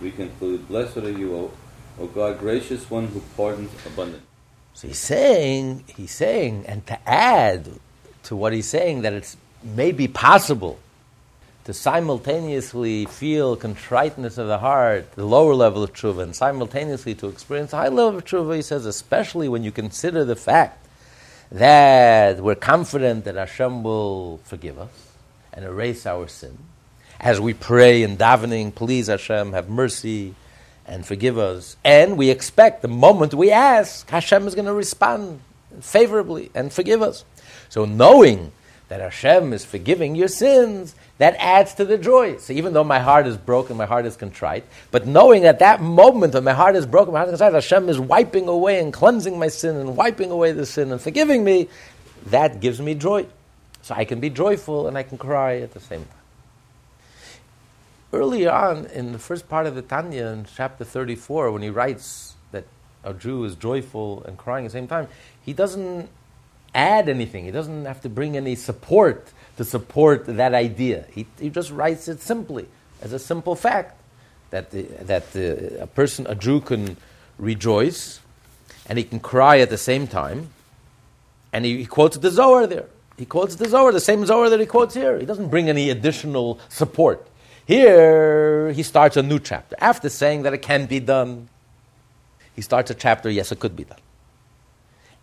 [0.00, 1.52] we conclude, Blessed are you, O
[2.00, 4.26] O God, gracious one who pardons abundantly.
[4.72, 7.68] So he's saying, he's saying, and to add
[8.22, 10.78] to what he's saying, that it's maybe possible
[11.64, 17.28] to simultaneously feel contriteness of the heart, the lower level of tshuva, and simultaneously to
[17.28, 20.86] experience the high level of tshuva, he says, especially when you consider the fact
[21.52, 25.12] that we're confident that Hashem will forgive us
[25.52, 26.56] and erase our sin.
[27.18, 30.34] As we pray in davening, please Hashem, have mercy
[30.90, 31.76] and forgive us.
[31.84, 35.40] And we expect the moment we ask, Hashem is going to respond
[35.80, 37.24] favorably and forgive us.
[37.68, 38.50] So knowing
[38.88, 42.38] that Hashem is forgiving your sins, that adds to the joy.
[42.38, 45.80] So even though my heart is broken, my heart is contrite, but knowing at that
[45.80, 48.92] moment when my heart is broken, my heart is contrite, Hashem is wiping away and
[48.92, 51.68] cleansing my sin and wiping away the sin and forgiving me,
[52.26, 53.26] that gives me joy.
[53.82, 56.19] So I can be joyful and I can cry at the same time.
[58.12, 62.34] Earlier on, in the first part of the Tanya, in chapter 34, when he writes
[62.50, 62.64] that
[63.04, 65.06] a Jew is joyful and crying at the same time,
[65.44, 66.08] he doesn't
[66.74, 67.44] add anything.
[67.44, 71.04] He doesn't have to bring any support to support that idea.
[71.12, 72.66] He, he just writes it simply,
[73.00, 74.00] as a simple fact,
[74.50, 76.96] that, the, that the, a person, a Jew, can
[77.38, 78.20] rejoice
[78.86, 80.50] and he can cry at the same time.
[81.52, 82.86] And he, he quotes the Zohar there.
[83.16, 85.16] He quotes the Zohar, the same Zohar that he quotes here.
[85.18, 87.29] He doesn't bring any additional support.
[87.70, 89.76] Here, he starts a new chapter.
[89.78, 91.48] After saying that it can be done,
[92.56, 94.00] he starts a chapter, yes, it could be done.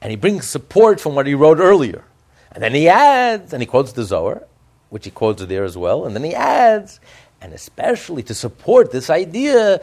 [0.02, 2.06] And he brings support from what he wrote earlier.
[2.54, 4.44] And then he adds, and he quotes the Zohar,
[4.90, 7.02] which he quotes there as well, and then he adds,
[7.42, 9.82] and especially to support this idea,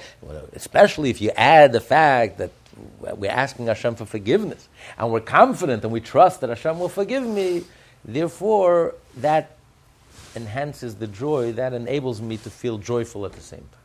[0.54, 2.50] especially if you add the fact that
[2.98, 7.26] we're asking Hashem for forgiveness, and we're confident and we trust that Hashem will forgive
[7.26, 7.64] me,
[8.06, 9.53] therefore, that
[10.36, 13.80] enhances the joy, that enables me to feel joyful at the same time.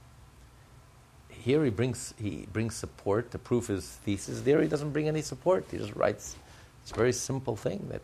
[1.29, 4.41] Here he brings, he brings support to prove his thesis.
[4.41, 5.65] There he doesn't bring any support.
[5.71, 6.35] He just writes,
[6.83, 8.01] it's a very simple thing that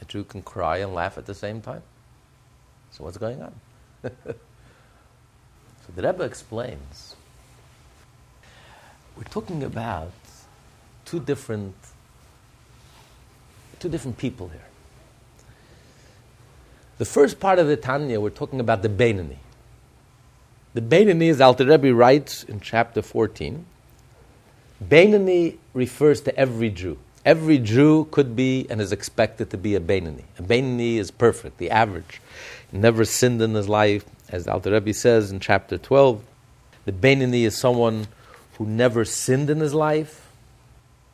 [0.00, 1.82] a Jew can cry and laugh at the same time.
[2.90, 3.54] So what's going on?
[4.02, 4.10] so
[5.94, 7.16] the Rebbe explains.
[9.16, 10.12] We're talking about
[11.04, 11.74] two different,
[13.80, 14.64] two different people here.
[16.98, 19.36] The first part of the Tanya, we're talking about the Beinoni.
[20.74, 23.64] The Beinoni, as Alter Rebbe writes in chapter 14,
[24.84, 26.98] Beinoni refers to every Jew.
[27.24, 30.24] Every Jew could be and is expected to be a Beinoni.
[30.38, 32.20] A Beinoni is perfect, the average.
[32.72, 36.20] Never sinned in his life, as Alter Rebbe says in chapter 12.
[36.84, 38.08] The Beinoni is someone
[38.54, 40.28] who never sinned in his life.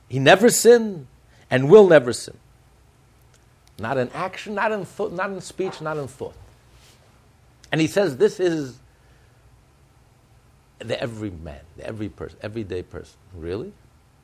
[0.09, 1.07] He never sinned
[1.51, 2.39] and will never sin.
[3.79, 6.35] Not in action, not in, thought, not in speech, not in thought.
[7.73, 8.79] And he says this is
[10.79, 13.17] the every man, the every person, everyday person.
[13.35, 13.73] Really?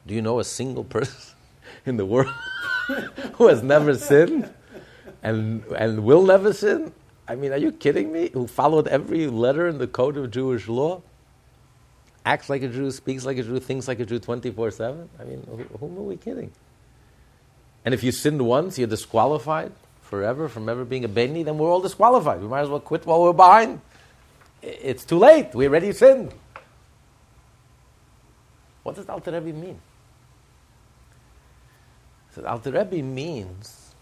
[0.06, 1.34] Do you know a single person
[1.86, 2.32] in the world
[3.34, 4.52] who has never sinned
[5.22, 6.92] and, and will never sin?
[7.26, 8.30] I mean, are you kidding me?
[8.32, 11.02] Who followed every letter in the code of Jewish law?
[12.24, 15.08] Acts like a Jew, speaks like a Jew, thinks like a Jew 24 7?
[15.18, 16.52] I mean, whom are we kidding?
[17.84, 21.70] And if you sinned once, you're disqualified forever from ever being a Beni, then we're
[21.70, 22.40] all disqualified.
[22.40, 23.80] We might as well quit while we're behind.
[24.60, 25.54] It's too late.
[25.54, 26.34] We already sinned.
[28.82, 29.78] What does Alter Rebbe mean?
[32.34, 33.94] So Alter Rebbe means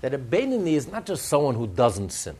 [0.00, 2.36] that a Beinoni is not just someone who doesn't sin.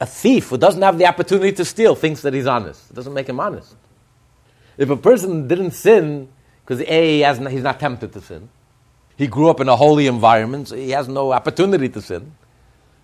[0.00, 2.90] A thief who doesn't have the opportunity to steal thinks that he's honest.
[2.90, 3.74] It doesn't make him honest.
[4.76, 6.28] If a person didn't sin
[6.68, 8.50] because A, he has, he's not tempted to sin,
[9.16, 12.34] he grew up in a holy environment, so he has no opportunity to sin,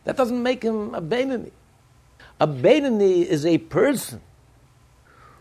[0.05, 1.51] that doesn't make him a Beinoni.
[2.39, 4.21] A Beinoni is a person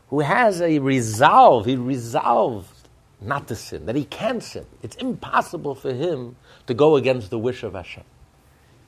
[0.07, 2.88] who has a resolve, he resolved
[3.19, 4.65] not to sin, that he can't sin.
[4.81, 8.05] It's impossible for him to go against the wish of Hashem.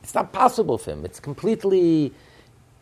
[0.02, 1.04] It's not possible for him.
[1.04, 2.14] It's completely,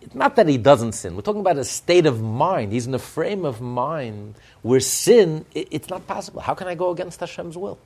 [0.03, 1.15] it's not that he doesn't sin.
[1.15, 2.73] We're talking about a state of mind.
[2.73, 6.41] He's in a frame of mind where sin, it, it's not possible.
[6.41, 7.79] How can I go against Hashem's will?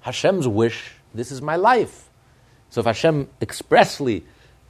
[0.00, 2.08] Hashem's wish, this is my life.
[2.70, 4.24] So if Hashem expressly,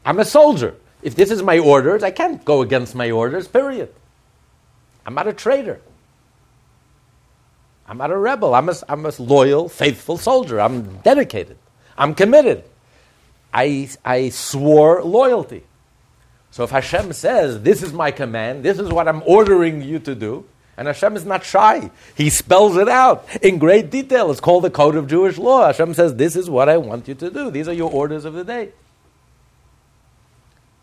[0.05, 0.75] I'm a soldier.
[1.03, 3.95] If this is my orders, I can't go against my orders, period.
[5.07, 5.81] I'm not a traitor.
[7.87, 8.55] I'm not a rebel.
[8.55, 10.61] I'm a, I'm a loyal, faithful soldier.
[10.61, 11.59] I'm dedicated.
[11.97, 12.65] I'm committed.
[13.55, 15.63] I, I swore loyalty.
[16.51, 20.15] So if Hashem says, This is my command, this is what I'm ordering you to
[20.15, 20.45] do,
[20.77, 24.31] and Hashem is not shy, He spells it out in great detail.
[24.31, 25.67] It's called the Code of Jewish Law.
[25.67, 27.51] Hashem says, This is what I want you to do.
[27.51, 28.71] These are your orders of the day.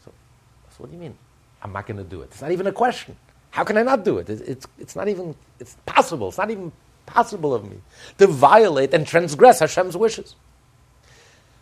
[0.06, 0.12] So,
[0.69, 1.17] so what do you mean?
[1.62, 2.25] I'm not going to do it.
[2.32, 3.15] It's not even a question.
[3.49, 4.30] How can I not do it?
[4.30, 6.30] It's, it's not even, it's possible.
[6.30, 6.71] It's not even
[7.08, 7.77] possible of me
[8.19, 10.36] to violate and transgress Hashem's wishes.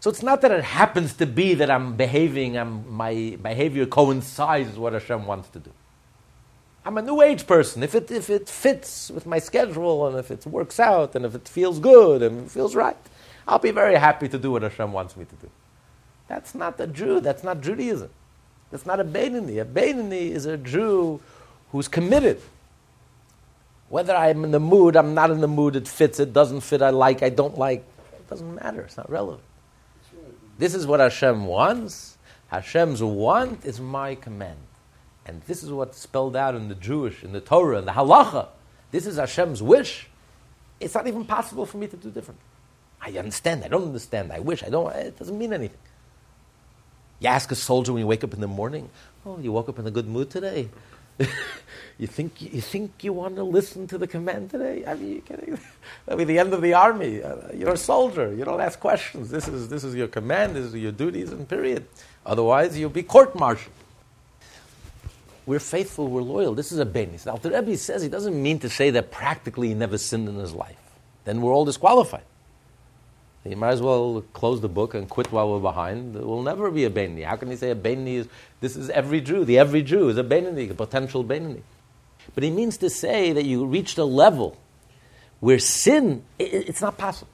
[0.05, 4.69] So it's not that it happens to be that I'm behaving, I'm, my behavior coincides
[4.69, 5.71] with what Hashem wants to do.
[6.85, 7.81] I'm a new age person.
[7.81, 11.33] If it, if it fits with my schedule and if it works out and if
[11.33, 12.95] it feels good and feels right,
[13.47, 15.49] I'll be very happy to do what Hashem wants me to do.
[16.27, 17.19] That's not a Jew.
[17.19, 18.11] That's not Judaism.
[18.69, 19.59] That's not a Beinoni.
[19.59, 21.19] A Beinoni is a Jew
[21.71, 22.39] who's committed.
[23.89, 26.83] Whether I'm in the mood, I'm not in the mood, it fits, it doesn't fit,
[26.83, 29.41] I like, I don't like, it doesn't matter, it's not relevant.
[30.57, 32.17] This is what Hashem wants.
[32.47, 34.59] Hashem's want is my command.
[35.25, 38.47] And this is what's spelled out in the Jewish, in the Torah, in the Halacha.
[38.91, 40.07] This is Hashem's wish.
[40.79, 42.39] It's not even possible for me to do different.
[43.01, 45.77] I understand, I don't understand, I wish, I don't, eh, it doesn't mean anything.
[47.19, 48.89] You ask a soldier when you wake up in the morning,
[49.25, 50.69] oh, you woke up in a good mood today?
[51.97, 54.83] you think you think you want to listen to the command today?
[54.85, 55.57] I mean, you kidding?
[56.05, 57.23] That'll be the end of the army.
[57.23, 58.33] Uh, you're a soldier.
[58.33, 59.29] You don't ask questions.
[59.29, 60.55] This is this is your command.
[60.55, 61.87] This is your duties, and period.
[62.25, 63.73] Otherwise, you'll be court-martialed.
[65.45, 66.07] We're faithful.
[66.07, 66.55] We're loyal.
[66.55, 67.25] This is a benis.
[67.25, 70.35] Now, the Rebbe says he doesn't mean to say that practically he never sinned in
[70.35, 70.77] his life.
[71.23, 72.23] Then we're all disqualified.
[73.47, 76.15] You might as well close the book and quit while we're behind.
[76.15, 77.23] There will never be a Beinoni.
[77.25, 78.27] How can you say a Beinoni is,
[78.59, 81.61] this is every Jew, the every Jew is a Beinoni, a potential Beinoni.
[82.33, 84.57] But he means to say that you reached a level
[85.41, 87.31] where sin, it, it's not possible.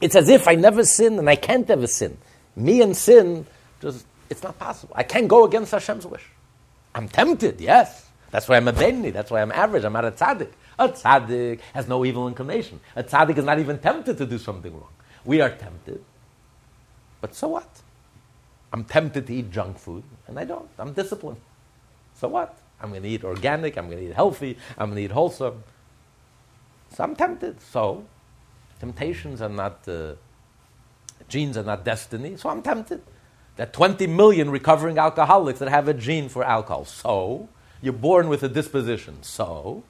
[0.00, 2.16] It's as if I never sin and I can't ever sin.
[2.56, 3.46] Me and sin,
[3.82, 4.94] just, it's not possible.
[4.96, 6.24] I can't go against Hashem's wish.
[6.94, 8.08] I'm tempted, yes.
[8.30, 9.12] That's why I'm a Beinoni.
[9.12, 9.84] That's why I'm average.
[9.84, 10.52] I'm not a tzaddik.
[10.78, 12.80] A tzaddik has no evil inclination.
[12.96, 14.88] A tzaddik is not even tempted to do something wrong.
[15.24, 16.04] We are tempted.
[17.20, 17.82] But so what?
[18.72, 20.68] I'm tempted to eat junk food, and I don't.
[20.78, 21.40] I'm disciplined.
[22.14, 22.58] So what?
[22.80, 25.62] I'm going to eat organic, I'm going to eat healthy, I'm going to eat wholesome.
[26.90, 27.60] So I'm tempted.
[27.60, 28.04] So,
[28.80, 30.14] temptations are not, uh,
[31.28, 33.02] genes are not destiny, so I'm tempted.
[33.56, 36.84] There are 20 million recovering alcoholics that have a gene for alcohol.
[36.84, 37.48] So,
[37.80, 39.22] you're born with a disposition.
[39.22, 39.84] So,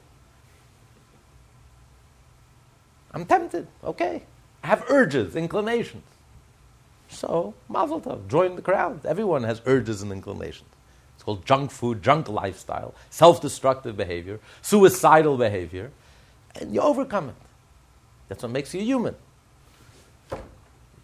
[3.11, 3.67] I'm tempted.
[3.83, 4.23] Okay.
[4.63, 6.03] Have urges, inclinations.
[7.09, 9.05] So, mazel tov, join the crowd.
[9.05, 10.69] Everyone has urges and inclinations.
[11.15, 15.91] It's called junk food, junk lifestyle, self destructive behavior, suicidal behavior,
[16.55, 17.35] and you overcome it.
[18.29, 19.15] That's what makes you human.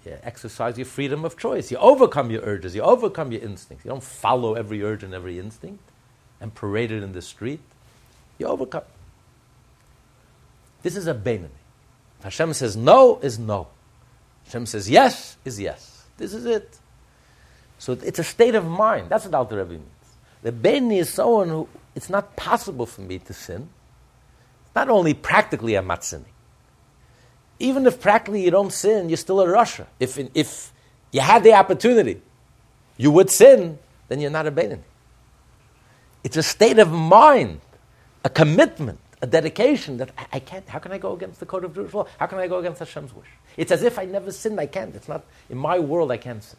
[0.06, 1.70] You exercise your freedom of choice.
[1.70, 3.86] You overcome your urges, you overcome your instincts.
[3.86, 5.84] You don't follow every urge and every instinct
[6.40, 7.60] and parade it in the street.
[8.38, 8.84] You overcome.
[10.82, 11.59] This is a Beinoni.
[12.24, 13.68] Hashem says no is no.
[14.46, 16.06] Hashem says yes is yes.
[16.18, 16.78] This is it.
[17.78, 19.10] So it's a state of mind.
[19.10, 19.84] That's what Alter Rebbe means.
[20.44, 23.70] The Beinoni is someone who it's not possible for me to sin.
[24.76, 26.26] Not only practically I'm not sinning.
[27.60, 29.86] even if practically you don't sin, you're still a rasha.
[30.00, 30.72] If, if
[31.12, 32.22] you had the opportunity,
[32.98, 34.80] you would sin, then you're not a Beinoni.
[36.24, 37.62] It's a state of mind,
[38.24, 40.68] a commitment, a dedication that I, I, can't.
[40.68, 42.08] How can I go against the code of Jewish law?
[42.18, 43.28] How can I go against Hashem's wish?
[43.58, 44.60] It's as if I never sinned.
[44.60, 44.96] I can't.
[44.96, 46.12] It's not in my world.
[46.12, 46.58] I can't sin.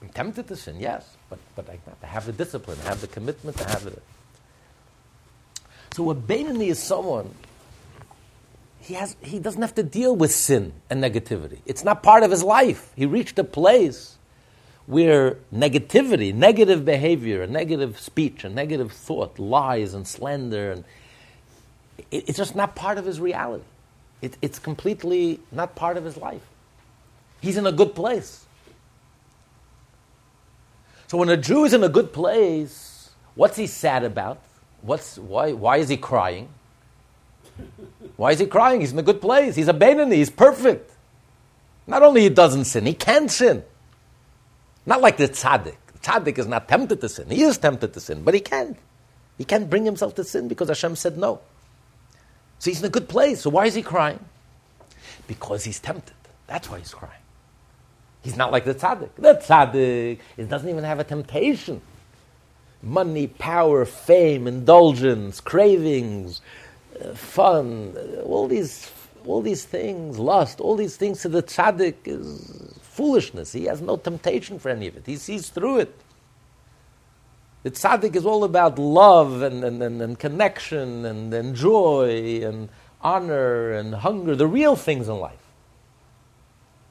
[0.00, 2.78] I'm tempted to sin, yes, but but I, I have the discipline.
[2.84, 3.56] I have the commitment.
[3.58, 4.02] to have it.
[5.92, 7.32] So a Beinoni is someone.
[8.80, 9.14] He has.
[9.22, 11.58] He doesn't have to deal with sin and negativity.
[11.66, 12.92] It's not part of his life.
[12.96, 14.16] He reached a place
[14.86, 20.84] where negativity, negative behavior, negative speech, and negative thought, lies and slander, and
[21.98, 23.64] it, it's just not part of his reality.
[24.20, 26.42] It, it's completely not part of his life.
[27.40, 28.44] He's in a good place.
[31.08, 34.40] So when a Jew is in a good place, what's he sad about?
[34.80, 36.48] What's, why, why is he crying?
[38.16, 38.80] Why is he crying?
[38.80, 39.56] He's in a good place.
[39.56, 40.14] He's a Beinoni.
[40.14, 40.90] He's perfect.
[41.86, 43.64] Not only he doesn't sin, he can sin.
[44.86, 45.76] Not like the tzaddik.
[45.92, 47.28] The tzaddik is not tempted to sin.
[47.30, 48.78] He is tempted to sin, but he can't.
[49.38, 51.40] He can't bring himself to sin because Hashem said no.
[52.62, 53.40] So he's in a good place.
[53.40, 54.24] So why is he crying?
[55.26, 56.14] Because he's tempted.
[56.46, 57.24] That's why he's crying.
[58.22, 59.08] He's not like the tzaddik.
[59.16, 61.80] The tzaddik it doesn't even have a temptation.
[62.80, 66.40] Money, power, fame, indulgence, cravings,
[67.04, 68.92] uh, fun, uh, all these,
[69.26, 73.50] all these things, lust, all these things to the tzaddik is foolishness.
[73.50, 75.02] He has no temptation for any of it.
[75.04, 76.00] He sees through it.
[77.62, 82.68] The tzaddik is all about love and, and, and, and connection and, and joy and
[83.00, 85.38] honor and hunger, the real things in life.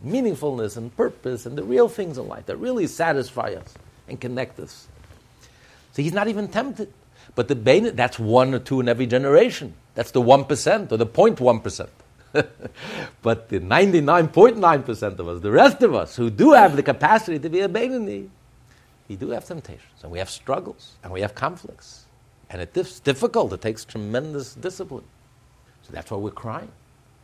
[0.06, 3.74] Meaningfulness and purpose and the real things in life that really satisfy us
[4.08, 4.88] and connect us.
[5.94, 6.92] So he's not even tempted.
[7.36, 9.74] But the Bain, that's one or two in every generation.
[9.96, 11.90] That's the 1% or the 0.1%.
[13.22, 17.50] but the 99.9% of us, the rest of us who do have the capacity to
[17.50, 18.30] be a Beinoni,
[19.12, 22.06] we do have temptations and we have struggles and we have conflicts.
[22.50, 25.04] And it's difficult, it takes tremendous discipline.
[25.84, 26.72] So that's why we're crying.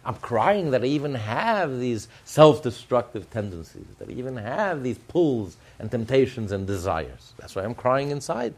[0.04, 4.98] I'm crying that I even have these self destructive tendencies, that I even have these
[4.98, 7.34] pulls and temptations and desires.
[7.38, 8.54] That's why I'm crying inside.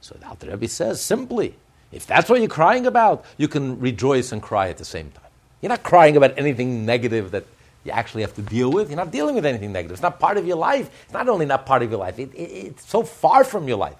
[0.00, 1.54] So the Alter Rebbe says simply,
[1.92, 5.32] if that's what you're crying about, you can rejoice and cry at the same time.
[5.60, 7.44] You're not crying about anything negative that
[7.88, 8.88] you actually have to deal with.
[8.88, 9.92] You're not dealing with anything negative.
[9.92, 10.90] It's not part of your life.
[11.04, 13.78] It's not only not part of your life, it, it, it's so far from your
[13.78, 13.96] life.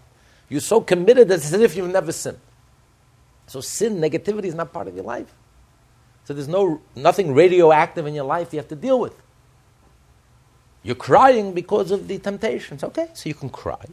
[0.48, 2.38] You're so committed that it's as if you've never sinned.
[3.46, 5.34] So sin, negativity is not part of your life.
[6.24, 9.14] So there's no nothing radioactive in your life you have to deal with.
[10.82, 12.84] You're crying because of the temptations.
[12.84, 13.84] Okay, so you can cry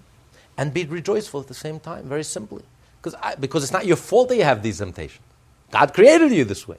[0.58, 2.64] and be rejoiceful at the same time, very simply.
[3.02, 5.26] Because, because it's not your fault that you have these temptations.
[5.72, 6.78] God created you this way.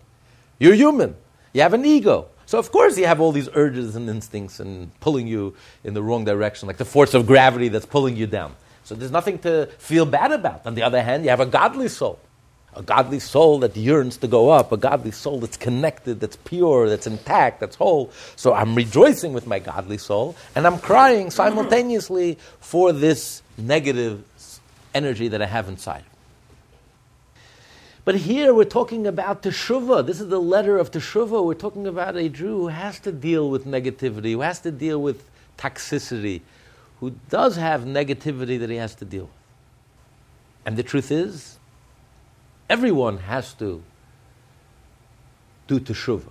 [0.58, 1.16] You're human.
[1.52, 2.28] You have an ego.
[2.46, 6.02] So of course you have all these urges and instincts and pulling you in the
[6.02, 8.54] wrong direction, like the force of gravity that's pulling you down.
[8.84, 10.64] So there's nothing to feel bad about.
[10.64, 12.20] On the other hand, you have a godly soul.
[12.74, 16.88] A godly soul that yearns to go up, a godly soul that's connected, that's pure,
[16.90, 18.12] that's intact, that's whole.
[18.36, 24.22] So I'm rejoicing with my godly soul, and I'm crying simultaneously for this negative
[24.94, 26.04] energy that I have inside.
[28.06, 30.06] But here we're talking about teshuvah.
[30.06, 31.44] This is the letter of teshuvah.
[31.44, 35.02] We're talking about a Jew who has to deal with negativity, who has to deal
[35.02, 35.28] with
[35.58, 36.42] toxicity,
[37.00, 39.32] who does have negativity that he has to deal with.
[40.64, 41.58] And the truth is,
[42.70, 43.82] everyone has to
[45.66, 46.30] do teshuvah.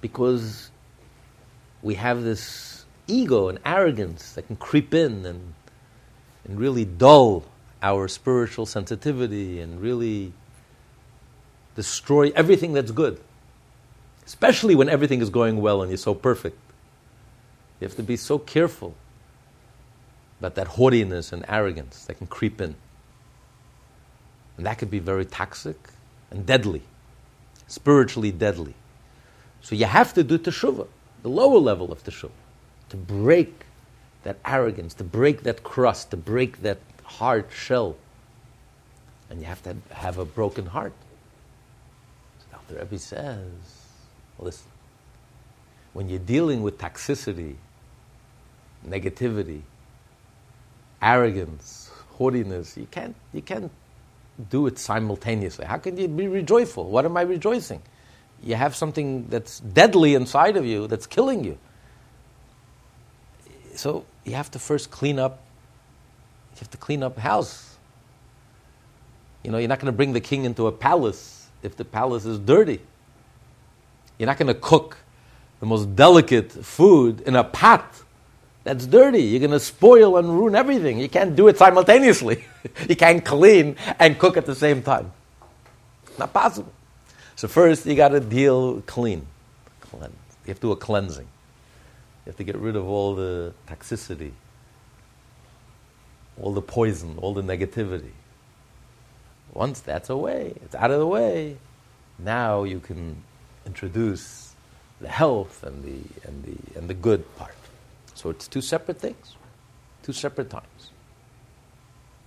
[0.00, 0.72] Because
[1.82, 5.54] we have this ego and arrogance that can creep in and,
[6.44, 7.44] and really dull
[7.82, 10.32] our spiritual sensitivity and really
[11.76, 13.20] destroy everything that's good.
[14.26, 16.58] Especially when everything is going well and you're so perfect.
[17.80, 18.94] You have to be so careful
[20.38, 22.74] about that haughtiness and arrogance that can creep in.
[24.56, 25.76] And that could be very toxic
[26.30, 26.82] and deadly,
[27.66, 28.74] spiritually deadly.
[29.62, 30.86] So you have to do teshuvah,
[31.22, 32.30] the lower level of teshuvah,
[32.90, 33.64] to break
[34.22, 36.78] that arrogance, to break that crust, to break that
[37.18, 37.96] hard shell.
[39.28, 40.92] And you have to have a broken heart.
[42.38, 43.50] So Alter Rebbe says,
[44.38, 44.66] listen,
[45.92, 47.56] when you're dealing with toxicity,
[48.88, 49.62] negativity,
[51.02, 53.70] arrogance, haughtiness, you can't, you can't
[54.50, 55.66] do it simultaneously.
[55.66, 56.84] How can you be rejoiceful?
[56.84, 57.82] What am I rejoicing?
[58.42, 61.58] You have something that's deadly inside of you that's killing you.
[63.74, 65.42] So you have to first clean up
[66.60, 67.76] you have to clean up house.
[69.42, 72.26] You know, you're not going to bring the king into a palace if the palace
[72.26, 72.80] is dirty.
[74.18, 74.98] You're not going to cook
[75.60, 78.02] the most delicate food in a pot
[78.64, 79.22] that's dirty.
[79.22, 80.98] You're going to spoil and ruin everything.
[80.98, 82.44] You can't do it simultaneously.
[82.88, 85.12] you can't clean and cook at the same time.
[86.18, 86.72] Not possible.
[87.36, 89.26] So first, you got to deal clean.
[89.94, 90.00] You
[90.46, 91.24] have to do a cleansing.
[91.24, 94.32] You have to get rid of all the toxicity,
[96.40, 98.12] all the poison, all the negativity.
[99.52, 101.56] Once that's away, it's out of the way,
[102.18, 103.22] now you can
[103.66, 104.54] introduce
[105.00, 107.54] the health and the, and the, and the good part.
[108.14, 109.34] So it's two separate things,
[110.02, 110.90] two separate times.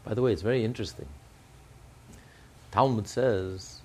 [0.04, 1.08] By the way, it's very interesting.
[2.72, 3.80] Talmud says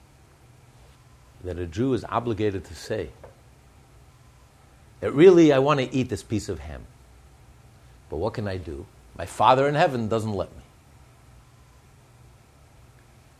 [1.44, 3.10] that a Jew is obligated to say
[5.00, 6.84] that really I want to eat this piece of ham.
[8.10, 8.86] But what can I do?
[9.18, 10.62] My Father in heaven doesn't let me.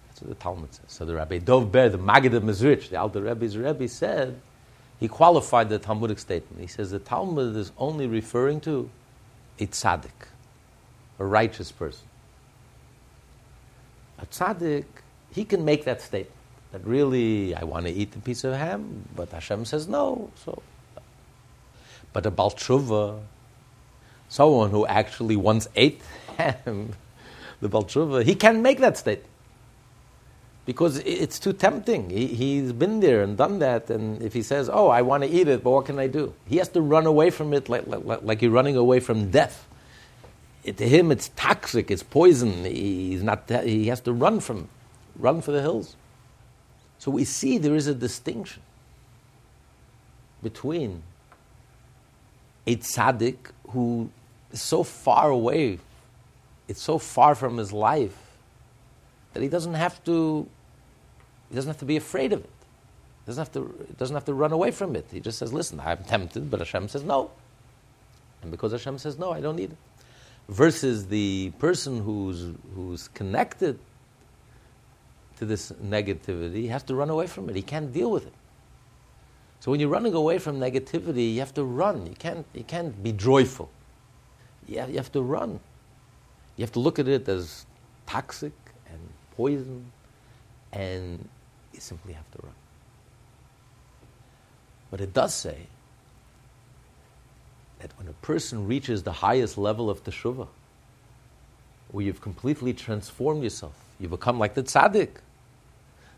[0.09, 0.85] That's what the Talmud says.
[0.89, 4.41] So the Rabbi Dov Ber, the Maggid of Mezrich, the Alter Rebbe's Rebbe, said
[4.99, 6.61] he qualified the Talmudic statement.
[6.61, 8.91] He says the Talmud is only referring to
[9.61, 10.27] a tzaddik,
[11.21, 12.07] a righteous person.
[14.19, 14.85] A tzaddik,
[15.33, 16.35] he can make that statement
[16.73, 20.31] that really I want to eat a piece of ham, but Hashem says no.
[20.45, 20.63] So,
[22.13, 23.21] but a baal teshuvah,
[24.29, 26.01] someone who actually once ate
[26.37, 26.95] ham,
[27.61, 29.25] the baal teshuvah, he can make that state.
[30.69, 32.11] because it's too tempting.
[32.11, 35.31] He, has been there and done that, and if he says, "Oh, I want to
[35.31, 37.87] eat it, but what can I do?" He has to run away from it like,
[37.87, 39.67] like, like you're running away from death.
[40.65, 42.67] It, to him, it's toxic, it's poison.
[42.67, 43.49] He's not.
[43.49, 44.69] He has to run from,
[45.17, 45.97] run for the hills.
[46.99, 48.61] So we see there is a distinction
[50.43, 51.03] between
[52.67, 53.39] a tzaddik
[53.71, 54.11] who
[54.53, 55.79] is so far away,
[56.69, 58.17] it's so far from his life
[59.35, 60.49] that he doesn't have to
[61.49, 62.51] he doesn't have to be afraid of it.
[63.25, 65.07] He doesn't have to, doesn't have to run away from it.
[65.11, 67.31] He just says, listen, I'm tempted, but Hashem says no.
[68.43, 69.77] And because Hashem says no, I don't need it.
[70.49, 73.79] Versus the person who's, who's connected
[75.39, 77.55] to this negativity he has to run away from it.
[77.55, 78.33] He can't deal with it.
[79.61, 82.07] So when you're running away from negativity, you have to run.
[82.07, 83.71] You can't, you can't be joyful.
[84.69, 85.59] You have, you have to run.
[86.57, 87.67] You have to look at it as
[88.07, 88.53] toxic
[88.91, 89.01] and
[89.37, 89.91] poison
[90.73, 91.29] and
[91.73, 92.55] you simply have to run.
[94.91, 95.67] But it does say
[97.81, 100.49] that when a person reaches the highest level of teshuvah,
[101.91, 105.11] where you've completely transformed yourself, you become like the tzaddik,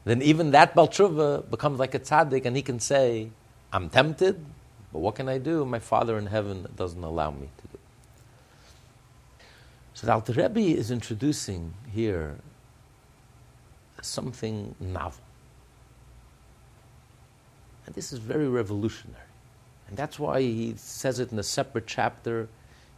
[0.04, 3.30] then even that baal teshuvah becomes like a tzaddik, and he can say,
[3.72, 4.44] "I'm tempted,
[4.92, 5.64] but what can I do?
[5.64, 7.79] My Father in heaven doesn't allow me to do."
[10.00, 12.38] So the Alter Rebbe is introducing here
[14.00, 15.22] something novel.
[17.84, 19.20] And this is very revolutionary.
[19.88, 22.48] And that's why he says it in a separate chapter.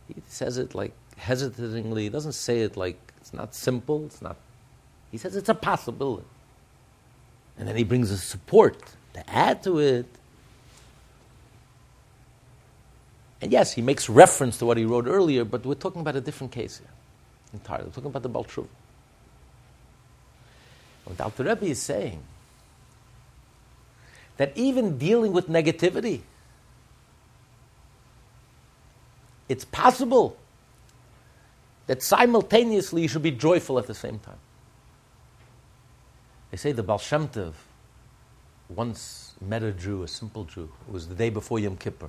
[0.07, 2.05] He says it like hesitatingly.
[2.05, 4.05] He doesn't say it like it's not simple.
[4.07, 4.36] It's not.
[5.11, 6.28] He says it's a possibility.
[7.59, 8.80] And then he brings a support
[9.14, 10.07] to add to it.
[13.43, 16.20] And yes, he makes reference to what he wrote earlier, but we're talking about a
[16.20, 16.88] different case here
[17.53, 17.86] entirely.
[17.86, 18.68] We're talking about the Baltruv.
[21.05, 22.22] What Alter Rebbe is saying
[24.36, 26.20] that even dealing with negativity,
[29.49, 30.36] it's possible
[31.88, 34.38] that simultaneously you should be joyful at the same time.
[36.53, 37.28] They say the Baal Shem
[38.68, 40.70] once met a Jew, a simple Jew.
[40.86, 42.09] It was the day before Yom Kippur.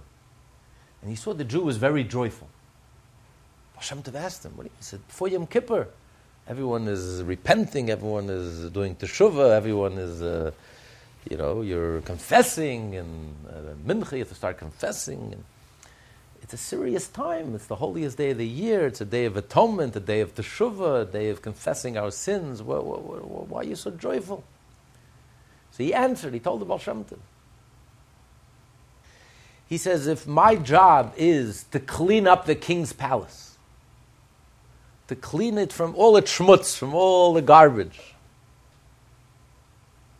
[1.04, 2.48] And he saw the Jew was very joyful.
[3.76, 4.66] Baal Shem Tov asked him, what?
[4.66, 5.90] He said, before Yom Kippur,
[6.48, 10.22] everyone is repenting, everyone is doing teshuvah, everyone is...
[10.24, 10.52] Uh,
[11.30, 15.32] you know, you're confessing, and uh, mincha, you have to start confessing.
[15.32, 15.44] And
[16.42, 17.56] it's a serious time.
[17.56, 18.88] It's the holiest day of the year.
[18.88, 22.62] It's a day of atonement, a day of teshuvah, a day of confessing our sins.
[22.62, 24.44] Why, why, why are you so joyful?
[25.72, 26.34] So he answered.
[26.34, 27.20] He told the Baal Shem Tov.
[29.74, 33.58] He says, if my job is to clean up the king's palace,
[35.08, 38.00] to clean it from all the schmutz, from all the garbage,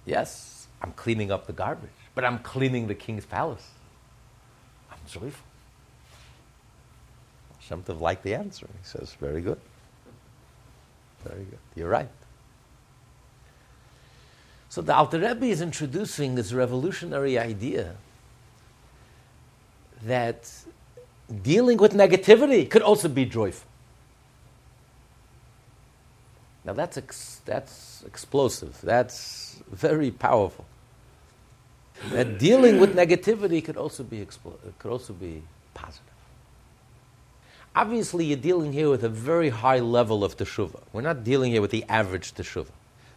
[0.08, 3.70] yes, I'm cleaning up the garbage, but I'm cleaning the king's palace.
[4.92, 5.46] I'm joyful.
[7.60, 8.66] Shem Tov liked the answer.
[8.66, 9.60] He says, very good.
[11.24, 11.60] Very good.
[11.76, 12.10] You're right.
[14.70, 17.98] So the Alter Rebbe is introducing this revolutionary idea
[20.06, 20.52] that
[21.44, 23.68] dealing with negativity could also be joyful.
[26.66, 28.80] Now that's, ex- that's explosive.
[28.82, 30.66] That's very powerful.
[32.12, 34.26] that dealing with negativity could also be
[34.80, 35.44] could also be
[35.74, 36.06] positive.
[37.76, 40.82] Obviously, you're dealing here with a very high level of teshuva.
[40.94, 42.72] We're not dealing here with the average teshuva.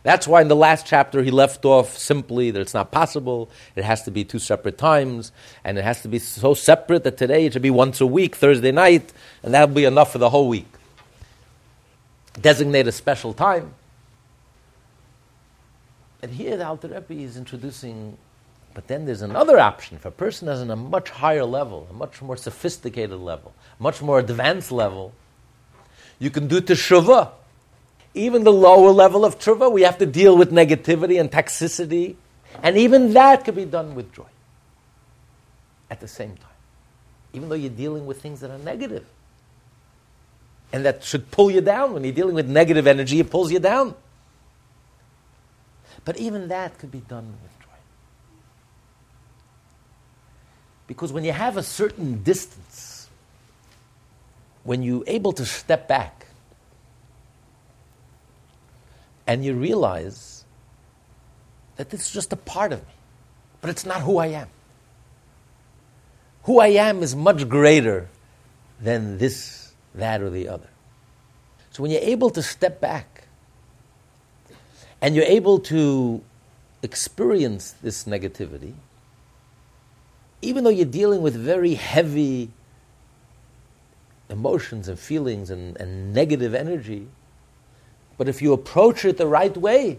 [0.07, 3.51] That's why in the last chapter he left off simply that it's not possible.
[3.75, 5.33] It has to be two separate times,
[5.65, 8.37] and it has to be so separate that today it should be once a week,
[8.37, 10.69] Thursday night, and that'll be enough for the whole week.
[12.41, 13.75] Designate a special time.
[16.23, 18.17] And here the Alter Rebbe is introducing,
[18.75, 19.97] but then there's another option.
[19.97, 24.01] If a person is on a much higher level, a much more sophisticated level, much
[24.01, 25.15] more advanced level,
[26.21, 27.33] you can do teshuvah.
[28.17, 32.17] Even the lower level of tshuva, we have to deal with negativity and toxicity,
[32.63, 34.25] and even that could be done with joy
[35.91, 36.49] at the same time.
[37.35, 39.05] Even though you're dealing with things that are negative.
[40.73, 41.93] And that should pull you down.
[41.93, 43.95] When you're dealing with negative energy, it pulls you down.
[46.07, 47.77] But even that could be done with joy.
[50.87, 53.09] Because when you have a certain distance,
[54.65, 56.26] when you're able to step back
[59.27, 60.45] and you realize
[61.77, 62.95] that this is just a part of me,
[63.61, 64.49] but it's not who I am.
[66.45, 68.09] Who I am is much greater
[68.81, 70.69] than this, that, or the other.
[71.71, 73.25] So when you're able to step back
[75.03, 76.23] and you're able to
[76.83, 78.75] experience this negativity,
[80.41, 82.51] even though you're dealing with very heavy
[84.31, 87.09] emotions and feelings and, and negative energy,
[88.19, 89.99] but if you approach it the right way,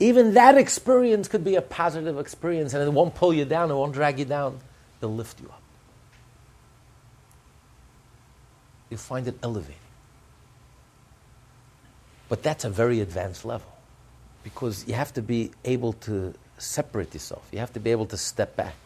[0.00, 3.74] even that experience could be a positive experience and it won't pull you down, it
[3.74, 4.58] won't drag you down,
[5.00, 5.62] it'll lift you up.
[8.90, 9.74] You'll find it elevating.
[12.28, 13.70] But that's a very advanced level
[14.44, 17.46] because you have to be able to separate yourself.
[17.52, 18.76] You have to be able to step back.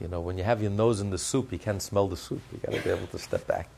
[0.00, 2.40] You know, when you have your nose in the soup, you can't smell the soup.
[2.52, 3.68] You got to be able to step back.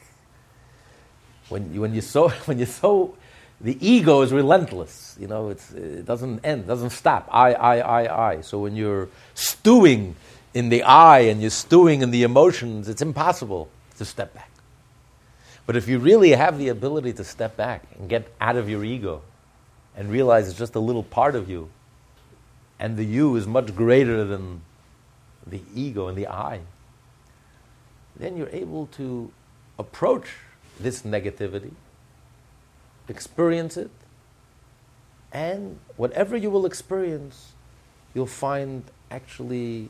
[1.48, 3.16] When you, when you're so when you're so
[3.60, 5.16] the ego is relentless.
[5.20, 7.28] You know, it doesn't end, doesn't stop.
[7.30, 8.40] I, I, I, I.
[8.40, 10.16] So when you're stewing
[10.54, 14.50] in the I and you're stewing in the emotions, it's impossible to step back.
[15.66, 18.82] But if you really have the ability to step back and get out of your
[18.82, 19.22] ego
[19.94, 21.68] and realize it's just a little part of you,
[22.78, 24.62] and the you is much greater than
[25.46, 26.60] the ego and the I,
[28.16, 29.30] then you're able to
[29.78, 30.28] approach
[30.78, 31.72] this negativity
[33.10, 33.90] experience it,
[35.32, 37.52] and whatever you will experience,
[38.14, 39.88] you'll find actually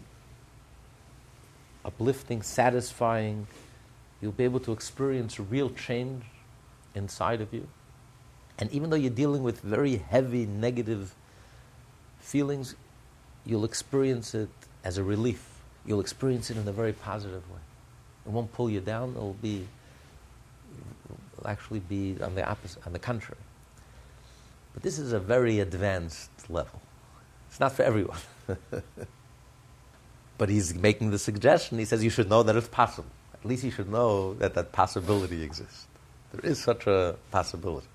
[1.84, 3.46] uplifting, satisfying.
[4.20, 6.24] You'll be able to experience real change
[6.94, 7.66] inside of you.
[8.58, 11.14] And even though you're dealing with very heavy negative
[12.20, 12.74] feelings,
[13.46, 14.50] you'll experience it
[14.84, 15.46] as a relief.
[15.86, 17.60] You'll experience it in a very positive way.
[18.26, 19.66] It won't pull you down, it'll be
[21.40, 23.40] will actually be on the opposite, on the contrary.
[24.74, 26.80] But this is a very advanced level.
[27.48, 28.18] It's not for everyone.
[30.38, 31.78] but he's making the suggestion.
[31.78, 33.10] He says you should know that it's possible.
[33.34, 35.86] At least you should know that that possibility exists.
[36.32, 37.88] There is such a possibility.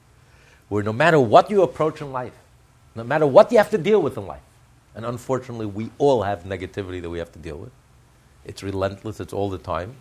[0.67, 2.33] Where no matter what you approach in life,
[2.95, 4.41] no matter what you have to deal with in life,
[4.95, 7.71] and unfortunately we all have negativity that we have to deal with.
[8.43, 9.95] It's relentless, it's all the time.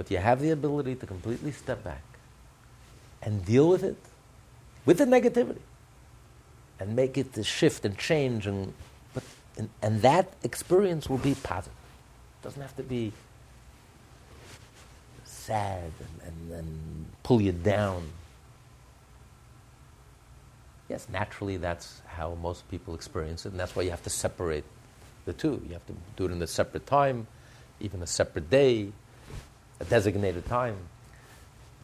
[0.00, 2.02] But you have the ability to completely step back
[3.20, 3.98] and deal with it,
[4.86, 5.60] with the negativity,
[6.78, 8.46] and make it to shift and change.
[8.46, 8.72] And,
[9.12, 9.22] but,
[9.58, 11.76] and, and that experience will be positive.
[12.40, 13.12] It doesn't have to be
[15.24, 18.08] sad and, and, and pull you down.
[20.88, 24.64] Yes, naturally, that's how most people experience it, and that's why you have to separate
[25.26, 25.60] the two.
[25.66, 27.26] You have to do it in a separate time,
[27.80, 28.92] even a separate day,
[29.80, 30.76] a designated time.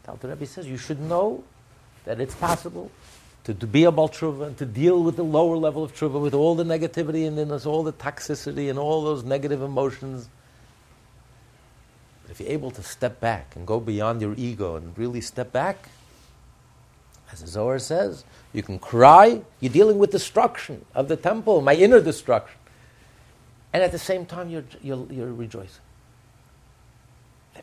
[0.03, 1.43] The Alter Rebbe says you should know
[2.05, 2.91] that it's possible
[3.43, 6.21] to, to be a Baal Teshuvah and to deal with the lower level of teshuvah,
[6.21, 10.29] with all the negativity and all the toxicity and all those negative emotions.
[12.21, 15.51] But if you're able to step back and go beyond your ego and really step
[15.51, 15.89] back,
[17.31, 18.23] as the Zohar says,
[18.53, 22.57] you can cry, you're dealing with destruction of the temple, my inner destruction.
[23.73, 25.81] And at the same time, you're, you're, you're rejoicing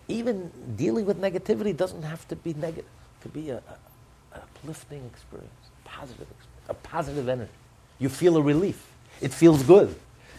[0.08, 2.84] even dealing with negativity doesn't have to be negative.
[2.84, 5.52] It could be a, a, a uplifting experience,
[5.84, 7.50] positive experience, a positive energy.
[7.98, 8.86] You feel a relief.
[9.20, 9.94] It feels good.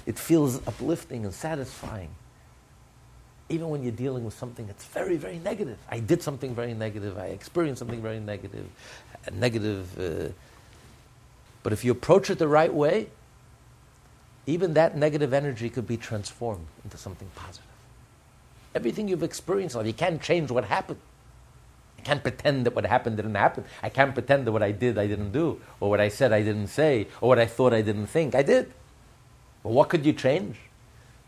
[0.06, 2.10] It feels uplifting and satisfying.
[3.50, 5.78] Even when you're dealing with something that's very, very negative.
[5.90, 7.18] I did something very negative.
[7.18, 8.68] I experienced something very negative.
[9.32, 10.00] Negative.
[10.00, 10.34] Uh,
[11.64, 13.08] but if you approach it the right way,
[14.48, 17.75] even that negative energy could be transformed into something positive.
[18.76, 21.00] Everything you've experienced, life—you can't change what happened.
[21.98, 23.64] I can't pretend that what happened didn't happen.
[23.82, 26.44] I can't pretend that what I did I didn't do, or what I said I
[26.44, 28.36] didn't say, or what I thought I didn't think.
[28.36, 28.72] I did.
[29.64, 30.58] But what could you change?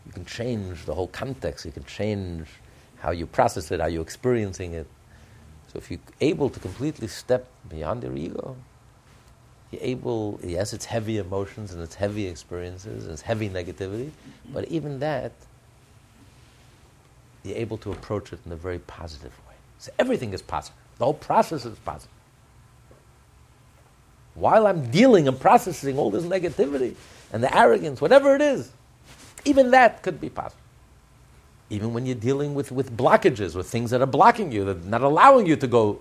[0.06, 1.64] You can change the whole context.
[1.64, 2.46] You can change
[3.00, 4.86] how you process it, how you're experiencing it.
[5.72, 8.56] So if you're able to completely step beyond your ego,
[9.70, 14.10] you're able, yes, it's heavy emotions and it's heavy experiences and it's heavy negativity,
[14.52, 15.32] but even that,
[17.44, 19.54] you're able to approach it in a very positive way.
[19.78, 20.76] So everything is positive.
[20.98, 22.10] The whole process is positive.
[24.34, 26.94] While I'm dealing and processing all this negativity
[27.32, 28.70] and the arrogance, whatever it is,
[29.44, 30.60] even that could be positive.
[31.70, 34.88] Even when you're dealing with, with blockages, with things that are blocking you, that are
[34.88, 36.00] not allowing you to go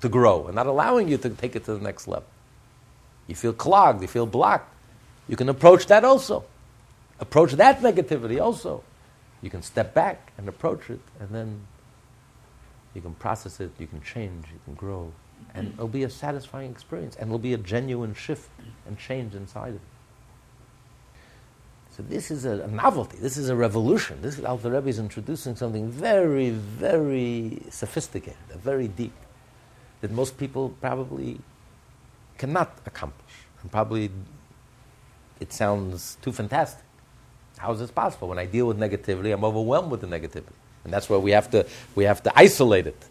[0.00, 2.28] to grow and not allowing you to take it to the next level.
[3.26, 4.72] You feel clogged, you feel blocked.
[5.28, 6.44] You can approach that also.
[7.18, 8.84] Approach that negativity also.
[9.42, 11.66] You can step back and approach it, and then
[12.94, 15.12] you can process it, you can change, you can grow.
[15.54, 18.48] And it'll be a satisfying experience, and it'll be a genuine shift
[18.86, 19.80] and change inside of it.
[21.90, 23.16] So this is a, a novelty.
[23.18, 24.20] This is a revolution.
[24.20, 29.14] This is Alter Rebbe is introducing something very, very sophisticated, very deep,
[30.02, 31.40] that most people probably
[32.36, 33.32] cannot accomplish.
[33.62, 34.10] And probably
[35.40, 36.85] it sounds too fantastic.
[37.58, 38.28] How is this possible?
[38.28, 40.52] When I deal with negativity, I'm overwhelmed with the negativity.
[40.84, 43.04] And that's why we have to, we have to isolate it.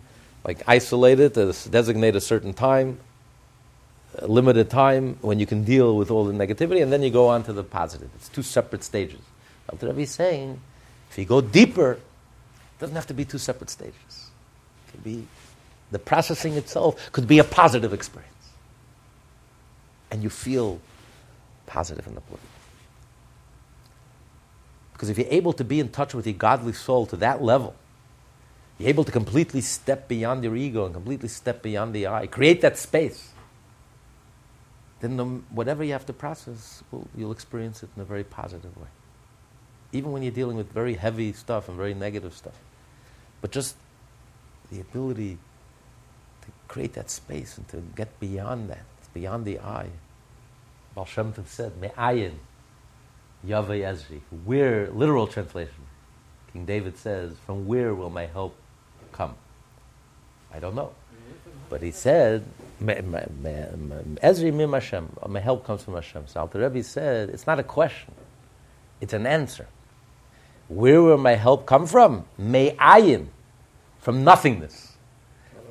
[0.43, 3.00] Like isolate it, uh, designate a certain time,
[4.18, 7.28] a limited time when you can deal with all the negativity, and then you go
[7.28, 8.10] on to the positive.
[8.16, 9.20] It's two separate stages.
[9.70, 10.62] Alter Rebbe is saying,
[11.10, 14.30] if you go deeper, it doesn't have to be two separate stages.
[14.88, 15.28] It could be
[15.91, 18.32] the processing itself could be a positive experience
[20.12, 20.80] and you feel
[21.66, 22.41] positive in the body.
[24.96, 27.76] Because if you're able to be in touch with your godly soul to that level,
[28.78, 32.62] you're able to completely step beyond your ego and completely step beyond the I, create
[32.62, 33.34] that space,
[35.02, 38.78] then the, whatever you have to process, well, you'll experience it in a very positive
[38.78, 38.88] way.
[39.91, 42.58] Even when you're dealing with very heavy stuff and very negative stuff.
[43.41, 43.76] But just
[44.72, 45.39] the ability
[46.41, 49.89] to create that space and to get beyond that, beyond the I.
[50.96, 52.36] Baal Shem Tov said, Me'ayin,
[53.46, 54.22] yavo Ezri.
[54.44, 55.84] Where, literal translation,
[56.54, 58.56] King David says, from where will my help
[59.12, 59.36] come?
[60.54, 60.92] I don't know.
[61.70, 62.46] But he said,
[62.82, 66.28] Ezri mim Hashem, my help comes from Hashem.
[66.28, 68.14] So Alter Rebbe said, it's not a question,
[69.02, 69.68] it's an answer.
[70.68, 72.26] Where will my help come from?
[72.38, 73.28] Me'ayin,
[74.00, 74.94] from nothingness.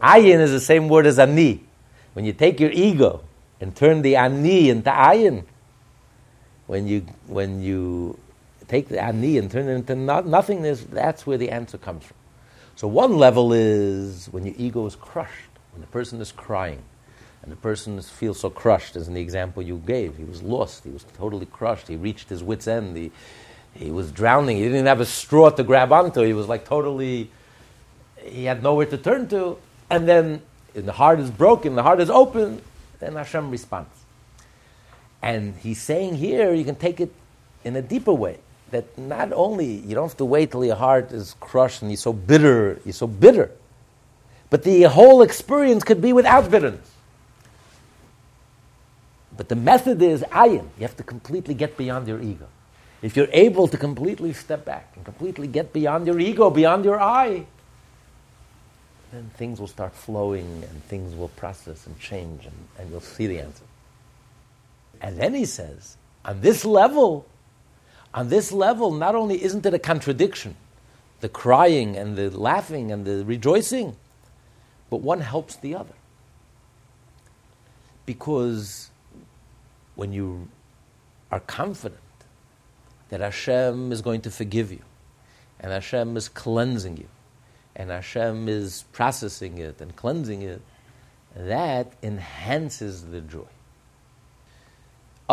[0.00, 1.64] Ayin is the same word as ani.
[2.12, 3.22] When you take your ego
[3.60, 5.44] and turn the ani into ayin,
[6.66, 8.18] when you, when you
[8.68, 12.16] take the ani and turn it into nothingness, that's where the answer comes from.
[12.76, 16.82] So one level is when your ego is crushed, when the person is crying,
[17.42, 20.16] and the person feels so crushed, as in the example you gave.
[20.16, 23.12] He was lost, he was totally crushed, he reached his wits' end, he,
[23.74, 27.30] he was drowning, he didn't have a straw to grab onto, he was like totally,
[28.22, 29.58] he had nowhere to turn to,
[29.90, 30.40] and then
[30.72, 32.62] the heart is broken, the heart is open,
[32.98, 34.03] then Hashem responds.
[35.24, 37.10] And he's saying here, you can take it
[37.64, 38.40] in a deeper way.
[38.72, 41.96] That not only, you don't have to wait till your heart is crushed and you're
[41.96, 43.50] so bitter, you're so bitter,
[44.50, 46.90] but the whole experience could be without bitterness.
[49.34, 50.68] But the method is ayin.
[50.76, 52.46] You have to completely get beyond your ego.
[53.00, 57.00] If you're able to completely step back and completely get beyond your ego, beyond your
[57.00, 57.46] I,
[59.10, 63.26] then things will start flowing and things will process and change and, and you'll see
[63.26, 63.64] the answer.
[65.00, 67.26] And then he says, on this level,
[68.12, 70.56] on this level, not only isn't it a contradiction,
[71.20, 73.96] the crying and the laughing and the rejoicing,
[74.90, 75.94] but one helps the other.
[78.06, 78.90] Because
[79.94, 80.48] when you
[81.32, 82.00] are confident
[83.08, 84.82] that Hashem is going to forgive you,
[85.60, 87.08] and Hashem is cleansing you,
[87.74, 90.60] and Hashem is processing it and cleansing it,
[91.34, 93.46] that enhances the joy.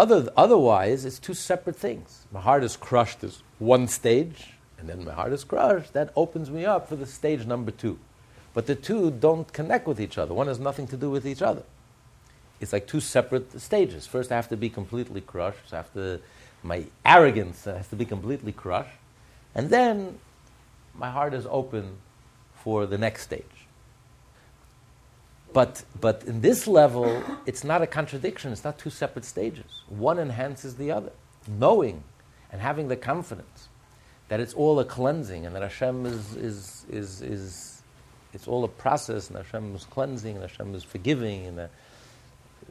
[0.01, 2.25] Other, otherwise, it's two separate things.
[2.31, 5.93] My heart is crushed as one stage, and then my heart is crushed.
[5.93, 7.99] That opens me up for the stage number two.
[8.55, 10.33] But the two don't connect with each other.
[10.33, 11.61] One has nothing to do with each other.
[12.59, 14.07] It's like two separate stages.
[14.07, 15.69] First, I have to be completely crushed.
[15.69, 16.19] Have to,
[16.63, 18.97] my arrogance has to be completely crushed.
[19.53, 20.17] And then
[20.95, 21.97] my heart is open
[22.55, 23.60] for the next stage.
[25.53, 29.65] But, but in this level, it's not a contradiction, it's not two separate stages.
[29.89, 31.11] One enhances the other.
[31.47, 32.03] Knowing
[32.51, 33.67] and having the confidence
[34.29, 37.81] that it's all a cleansing and that Hashem is, is, is, is
[38.33, 41.67] it's all a process and Hashem is cleansing and Hashem is forgiving and uh,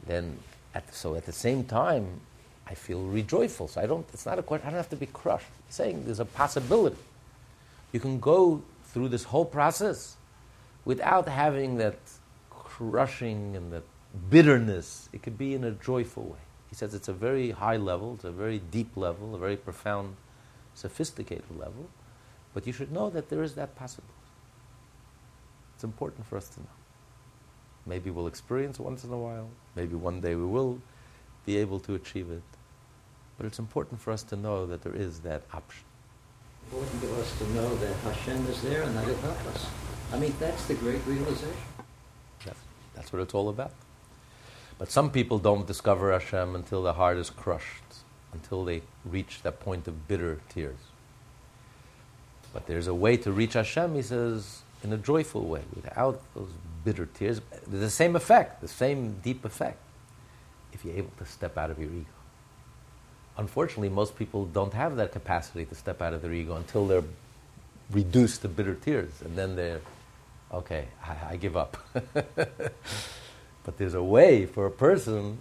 [0.07, 0.39] then
[0.73, 2.21] at, so at the same time
[2.65, 3.67] I feel rejoiceful.
[3.67, 5.45] So I don't, it's not a question, I don't have to be crushed.
[5.67, 6.97] He's saying there's a possibility.
[7.91, 10.15] You can go through this whole process
[10.85, 11.99] without having that
[12.89, 13.83] crushing and the
[14.29, 15.07] bitterness.
[15.13, 16.39] It could be in a joyful way.
[16.69, 20.15] He says it's a very high level, it's a very deep level, a very profound,
[20.73, 21.89] sophisticated level.
[22.53, 24.13] But you should know that there is that possibility.
[25.75, 26.75] It's important for us to know.
[27.85, 30.79] Maybe we'll experience once in a while, maybe one day we will
[31.45, 32.43] be able to achieve it.
[33.37, 35.83] But it's important for us to know that there is that option.
[36.71, 39.67] Important for us to know that Hashem is there and that He'll help us.
[40.13, 41.57] I mean, that's the great realization.
[42.95, 43.71] That's, what it's all about.
[44.77, 47.83] But some people don't discover Hashem until the heart is crushed,
[48.33, 50.79] until they reach that point of bitter tears.
[52.53, 56.49] But there's a way to reach Hashem, he says, in a joyful way, without those
[56.83, 57.41] bitter tears.
[57.67, 59.77] The same effect, the same deep effect,
[60.73, 62.05] if you're able to step out of your ego.
[63.37, 67.03] Unfortunately, most people don't have that capacity to step out of their ego until they're
[67.91, 69.81] reduced to bitter tears, and then they're,
[70.53, 71.77] okay, I, I give up.
[71.93, 75.39] but there's a way for a person,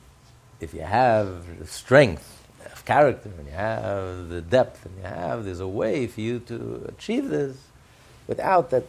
[0.61, 5.61] if you have strength of character, and you have the depth, and you have, there's
[5.61, 7.57] a way for you to achieve this
[8.27, 8.85] without that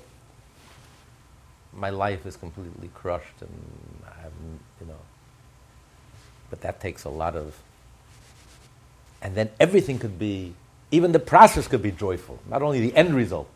[1.74, 3.50] my life is completely crushed and
[4.06, 4.32] I have,
[4.80, 5.00] you know.
[6.50, 7.58] But that takes a lot of.
[9.22, 10.54] And then everything could be,
[10.92, 12.40] even the process could be joyful.
[12.50, 13.50] Not only the end result,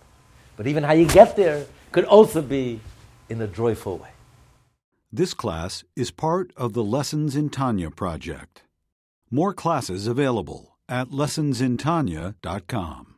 [0.55, 2.81] but even how you get there could also be
[3.29, 4.09] in a joyful way.
[5.13, 8.63] This class is part of the Lessons in Tanya project.
[9.31, 13.14] More classes available at lessonsintanya.com.